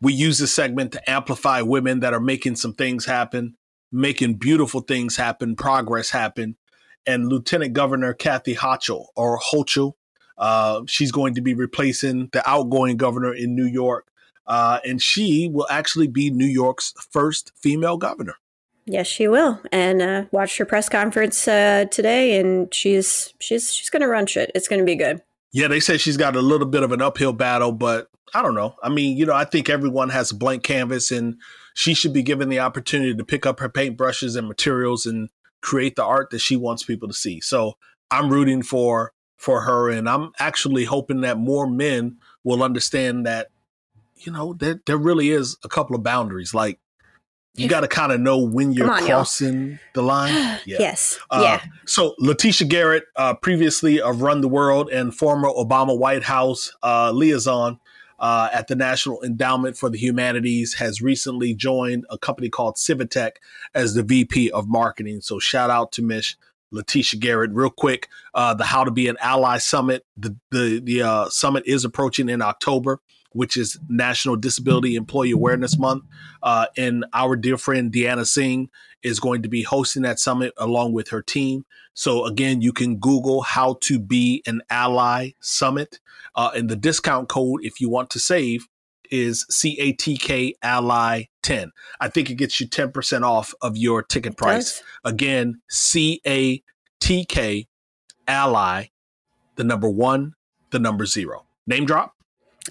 we 0.00 0.12
use 0.12 0.38
this 0.38 0.54
segment 0.54 0.92
to 0.92 1.10
amplify 1.10 1.62
women 1.62 2.00
that 2.00 2.12
are 2.12 2.20
making 2.20 2.56
some 2.56 2.74
things 2.74 3.06
happen 3.06 3.56
making 3.92 4.34
beautiful 4.34 4.80
things 4.80 5.16
happen, 5.16 5.54
progress 5.54 6.10
happen. 6.10 6.56
And 7.06 7.28
Lieutenant 7.28 7.74
Governor 7.74 8.14
Kathy 8.14 8.54
Hochul 8.54 9.06
or 9.14 9.38
Hochul, 9.38 9.92
uh, 10.38 10.82
she's 10.86 11.12
going 11.12 11.34
to 11.34 11.40
be 11.40 11.54
replacing 11.54 12.30
the 12.32 12.48
outgoing 12.48 12.96
governor 12.96 13.34
in 13.34 13.54
New 13.54 13.66
York. 13.66 14.08
Uh, 14.46 14.80
and 14.84 15.00
she 15.00 15.48
will 15.52 15.66
actually 15.70 16.08
be 16.08 16.30
New 16.30 16.46
York's 16.46 16.94
first 17.10 17.52
female 17.54 17.96
governor. 17.96 18.36
Yes, 18.84 19.06
she 19.06 19.28
will. 19.28 19.60
And 19.70 20.02
uh, 20.02 20.24
watched 20.32 20.58
her 20.58 20.64
press 20.64 20.88
conference 20.88 21.46
uh, 21.46 21.86
today, 21.90 22.38
and 22.38 22.72
she's 22.74 23.32
she's 23.38 23.72
she's 23.72 23.90
going 23.90 24.02
to 24.02 24.08
run 24.08 24.26
shit. 24.26 24.50
It's 24.54 24.68
going 24.68 24.80
to 24.80 24.86
be 24.86 24.96
good. 24.96 25.22
Yeah, 25.52 25.68
they 25.68 25.80
said 25.80 26.00
she's 26.00 26.16
got 26.16 26.34
a 26.34 26.40
little 26.40 26.66
bit 26.66 26.82
of 26.82 26.92
an 26.92 27.02
uphill 27.02 27.32
battle, 27.32 27.72
but 27.72 28.08
I 28.34 28.42
don't 28.42 28.54
know. 28.54 28.74
I 28.82 28.88
mean, 28.88 29.16
you 29.16 29.26
know, 29.26 29.34
I 29.34 29.44
think 29.44 29.68
everyone 29.68 30.08
has 30.08 30.30
a 30.30 30.36
blank 30.36 30.62
canvas, 30.62 31.10
and 31.10 31.36
she 31.74 31.94
should 31.94 32.12
be 32.12 32.22
given 32.22 32.48
the 32.48 32.60
opportunity 32.60 33.14
to 33.14 33.24
pick 33.24 33.46
up 33.46 33.60
her 33.60 33.68
paintbrushes 33.68 34.36
and 34.36 34.48
materials 34.48 35.06
and 35.06 35.28
create 35.60 35.94
the 35.94 36.04
art 36.04 36.30
that 36.30 36.40
she 36.40 36.56
wants 36.56 36.82
people 36.82 37.06
to 37.08 37.14
see. 37.14 37.40
So 37.40 37.74
I'm 38.10 38.30
rooting 38.30 38.62
for 38.62 39.12
for 39.36 39.62
her, 39.62 39.90
and 39.90 40.08
I'm 40.08 40.32
actually 40.38 40.84
hoping 40.84 41.20
that 41.20 41.38
more 41.38 41.66
men 41.66 42.16
will 42.44 42.62
understand 42.62 43.26
that, 43.26 43.48
you 44.16 44.32
know, 44.32 44.54
that 44.54 44.86
there 44.86 44.96
really 44.96 45.30
is 45.30 45.56
a 45.62 45.68
couple 45.68 45.94
of 45.94 46.02
boundaries. 46.02 46.54
Like 46.54 46.80
you 47.54 47.68
got 47.68 47.80
to 47.80 47.88
kind 47.88 48.12
of 48.12 48.20
know 48.20 48.38
when 48.38 48.72
you're 48.72 48.90
on, 48.90 49.04
crossing 49.04 49.70
y'all. 49.70 49.78
the 49.94 50.02
line. 50.02 50.32
Yeah. 50.64 50.76
yes. 50.78 51.18
Uh, 51.30 51.40
yeah. 51.42 51.70
So 51.86 52.14
Letitia 52.18 52.68
Garrett, 52.68 53.04
uh, 53.16 53.34
previously 53.34 54.00
of 54.00 54.22
Run 54.22 54.40
the 54.40 54.48
World 54.48 54.90
and 54.90 55.14
former 55.14 55.48
Obama 55.48 55.98
White 55.98 56.22
House 56.22 56.72
uh, 56.82 57.10
liaison, 57.10 57.78
uh, 58.22 58.48
at 58.52 58.68
the 58.68 58.76
National 58.76 59.20
Endowment 59.22 59.76
for 59.76 59.90
the 59.90 59.98
Humanities 59.98 60.74
has 60.74 61.02
recently 61.02 61.54
joined 61.54 62.06
a 62.08 62.16
company 62.16 62.48
called 62.48 62.76
Civitech 62.76 63.32
as 63.74 63.94
the 63.94 64.04
VP 64.04 64.50
of 64.52 64.68
Marketing. 64.68 65.20
So 65.20 65.40
shout 65.40 65.70
out 65.70 65.90
to 65.92 66.02
Miss 66.02 66.36
Letitia 66.70 67.18
Garrett. 67.18 67.50
Real 67.52 67.68
quick, 67.68 68.08
uh, 68.32 68.54
the 68.54 68.64
How 68.64 68.84
to 68.84 68.92
Be 68.92 69.08
an 69.08 69.16
Ally 69.20 69.58
Summit. 69.58 70.06
The 70.16 70.36
the 70.52 70.80
the 70.80 71.02
uh, 71.02 71.28
summit 71.30 71.64
is 71.66 71.84
approaching 71.84 72.28
in 72.28 72.40
October, 72.40 73.00
which 73.34 73.56
is 73.56 73.78
National 73.88 74.36
Disability 74.36 74.94
Employee 74.94 75.30
Awareness 75.32 75.78
Month. 75.78 76.04
Uh, 76.42 76.66
and 76.76 77.04
our 77.12 77.36
dear 77.36 77.56
friend 77.56 77.92
Deanna 77.92 78.26
Singh 78.26 78.68
is 79.02 79.20
going 79.20 79.42
to 79.42 79.48
be 79.48 79.62
hosting 79.62 80.02
that 80.02 80.18
summit 80.18 80.52
along 80.56 80.92
with 80.92 81.08
her 81.08 81.22
team. 81.22 81.64
So 81.94 82.24
again, 82.24 82.62
you 82.62 82.72
can 82.72 82.96
Google 82.96 83.42
how 83.42 83.76
to 83.82 83.98
be 83.98 84.42
an 84.46 84.62
ally 84.70 85.30
summit. 85.40 86.00
Uh, 86.34 86.50
and 86.54 86.68
the 86.68 86.76
discount 86.76 87.28
code, 87.28 87.60
if 87.62 87.80
you 87.80 87.90
want 87.90 88.10
to 88.10 88.18
save, 88.18 88.66
is 89.10 89.44
CATK 89.50 90.54
Ally 90.62 91.24
10. 91.42 91.70
I 92.00 92.08
think 92.08 92.30
it 92.30 92.34
gets 92.36 92.60
you 92.60 92.66
10% 92.66 93.22
off 93.22 93.52
of 93.60 93.76
your 93.76 94.02
ticket 94.02 94.36
price. 94.36 94.82
Again, 95.04 95.60
CATK 95.70 97.66
Ally, 98.26 98.86
the 99.56 99.64
number 99.64 99.90
one, 99.90 100.32
the 100.70 100.78
number 100.78 101.04
zero. 101.04 101.44
Name 101.66 101.84
drop? 101.84 102.14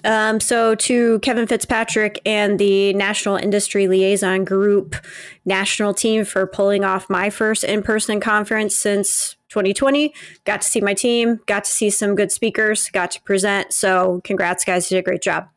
Um, 0.04 0.40
so, 0.40 0.74
to 0.74 1.18
Kevin 1.20 1.46
Fitzpatrick 1.46 2.20
and 2.24 2.58
the 2.58 2.94
National 2.94 3.36
Industry 3.36 3.88
Liaison 3.88 4.44
Group 4.44 4.96
national 5.44 5.92
team 5.92 6.24
for 6.24 6.46
pulling 6.46 6.84
off 6.84 7.10
my 7.10 7.30
first 7.30 7.62
in 7.62 7.82
person 7.82 8.18
conference 8.18 8.74
since 8.74 9.36
2020. 9.50 10.14
Got 10.44 10.62
to 10.62 10.68
see 10.68 10.80
my 10.80 10.94
team, 10.94 11.40
got 11.46 11.64
to 11.64 11.70
see 11.70 11.90
some 11.90 12.14
good 12.14 12.32
speakers, 12.32 12.88
got 12.88 13.10
to 13.12 13.22
present. 13.22 13.72
So, 13.72 14.20
congrats, 14.24 14.64
guys. 14.64 14.90
You 14.90 14.96
did 14.96 15.00
a 15.00 15.04
great 15.04 15.22
job. 15.22 15.48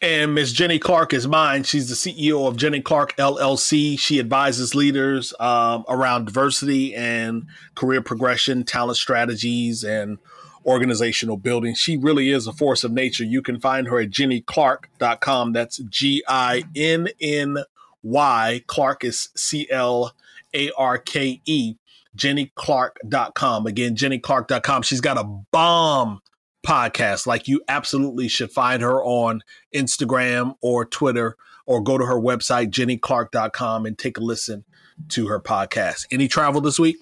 And 0.00 0.34
Miss 0.34 0.50
Ginny 0.50 0.80
Clarke 0.80 1.12
is 1.12 1.28
mine. 1.28 1.62
She's 1.62 1.88
the 1.88 1.94
CEO 1.94 2.48
of 2.48 2.56
Ginny 2.56 2.80
Clarke 2.80 3.16
LLC. 3.18 3.96
She 3.96 4.18
advises 4.18 4.74
leaders 4.74 5.32
um, 5.38 5.84
around 5.88 6.24
diversity 6.24 6.92
and 6.92 7.46
career 7.76 8.02
progression, 8.02 8.64
talent 8.64 8.96
strategies, 8.96 9.84
and 9.84 10.18
organizational 10.64 11.36
building. 11.36 11.74
She 11.74 11.96
really 11.96 12.30
is 12.30 12.46
a 12.46 12.52
force 12.52 12.84
of 12.84 12.92
nature. 12.92 13.24
You 13.24 13.42
can 13.42 13.60
find 13.60 13.88
her 13.88 14.00
at 14.00 14.10
ginnyclarke.com. 14.10 15.52
That's 15.52 15.78
G 15.78 16.22
I 16.28 16.64
N 16.76 17.08
N 17.20 17.58
Y. 18.02 18.62
Clark 18.66 19.04
is 19.04 19.30
C 19.36 19.68
L 19.70 20.14
A 20.54 20.70
R 20.76 20.98
K 20.98 21.40
E. 21.44 21.76
GinnyClarke.com. 22.16 23.66
Again, 23.66 23.96
GinnyClarke.com. 23.96 24.82
She's 24.82 25.00
got 25.00 25.18
a 25.18 25.24
bomb 25.24 26.20
podcast. 26.66 27.26
Like 27.26 27.48
you 27.48 27.62
absolutely 27.68 28.28
should 28.28 28.50
find 28.50 28.82
her 28.82 29.02
on 29.02 29.42
Instagram 29.74 30.56
or 30.60 30.84
Twitter 30.84 31.36
or 31.66 31.82
go 31.82 31.96
to 31.98 32.04
her 32.04 32.20
website, 32.20 32.70
GinnyClarke.com, 32.70 33.86
and 33.86 33.98
take 33.98 34.18
a 34.18 34.20
listen 34.20 34.64
to 35.08 35.28
her 35.28 35.40
podcast. 35.40 36.06
Any 36.10 36.28
travel 36.28 36.60
this 36.60 36.78
week? 36.78 36.96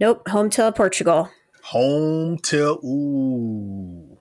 Nope. 0.00 0.28
Home 0.28 0.50
to 0.50 0.70
Portugal. 0.72 1.30
Home 1.74 2.38
till 2.38 2.78
ooh. 2.84 4.20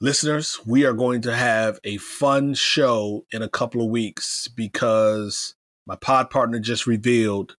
Listeners, 0.00 0.58
we 0.64 0.86
are 0.86 0.94
going 0.94 1.20
to 1.20 1.36
have 1.36 1.78
a 1.84 1.98
fun 1.98 2.54
show 2.54 3.26
in 3.30 3.42
a 3.42 3.48
couple 3.50 3.82
of 3.82 3.90
weeks 3.90 4.48
because 4.48 5.54
my 5.86 5.96
pod 5.96 6.30
partner 6.30 6.60
just 6.60 6.86
revealed 6.86 7.56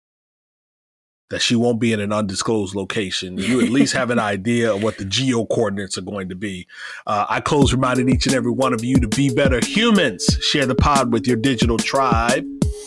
that 1.30 1.42
she 1.42 1.54
won't 1.54 1.78
be 1.78 1.92
in 1.92 2.00
an 2.00 2.12
undisclosed 2.12 2.74
location. 2.74 3.38
You 3.38 3.60
at 3.60 3.68
least 3.68 3.92
have 3.92 4.10
an 4.10 4.18
idea 4.18 4.74
of 4.74 4.82
what 4.82 4.98
the 4.98 5.04
geo 5.04 5.46
coordinates 5.46 5.96
are 5.96 6.02
going 6.02 6.28
to 6.30 6.34
be. 6.34 6.66
Uh, 7.06 7.24
I 7.28 7.38
close 7.38 7.72
reminding 7.72 8.08
each 8.08 8.26
and 8.26 8.34
every 8.34 8.50
one 8.50 8.72
of 8.72 8.82
you 8.82 8.96
to 8.96 9.06
be 9.06 9.32
better 9.32 9.64
humans. 9.64 10.24
Share 10.40 10.66
the 10.66 10.74
pod 10.74 11.12
with 11.12 11.28
your 11.28 11.36
digital 11.36 11.78
tribe. 11.78 12.44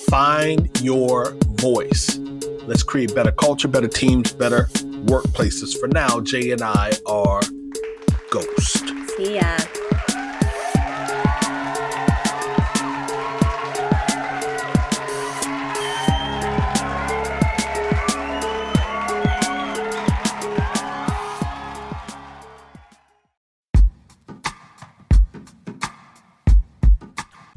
Find 0.09 0.69
your 0.82 1.38
voice. 1.51 2.19
Let's 2.70 2.84
create 2.84 3.15
better 3.15 3.32
culture, 3.32 3.67
better 3.67 3.88
teams, 3.88 4.32
better 4.32 4.65
workplaces. 5.07 5.76
For 5.76 5.88
now, 5.88 6.20
Jay 6.20 6.51
and 6.51 6.61
I 6.61 6.91
are 7.07 7.41
Ghost. 8.30 8.88
See 9.17 9.38
ya. 9.38 9.57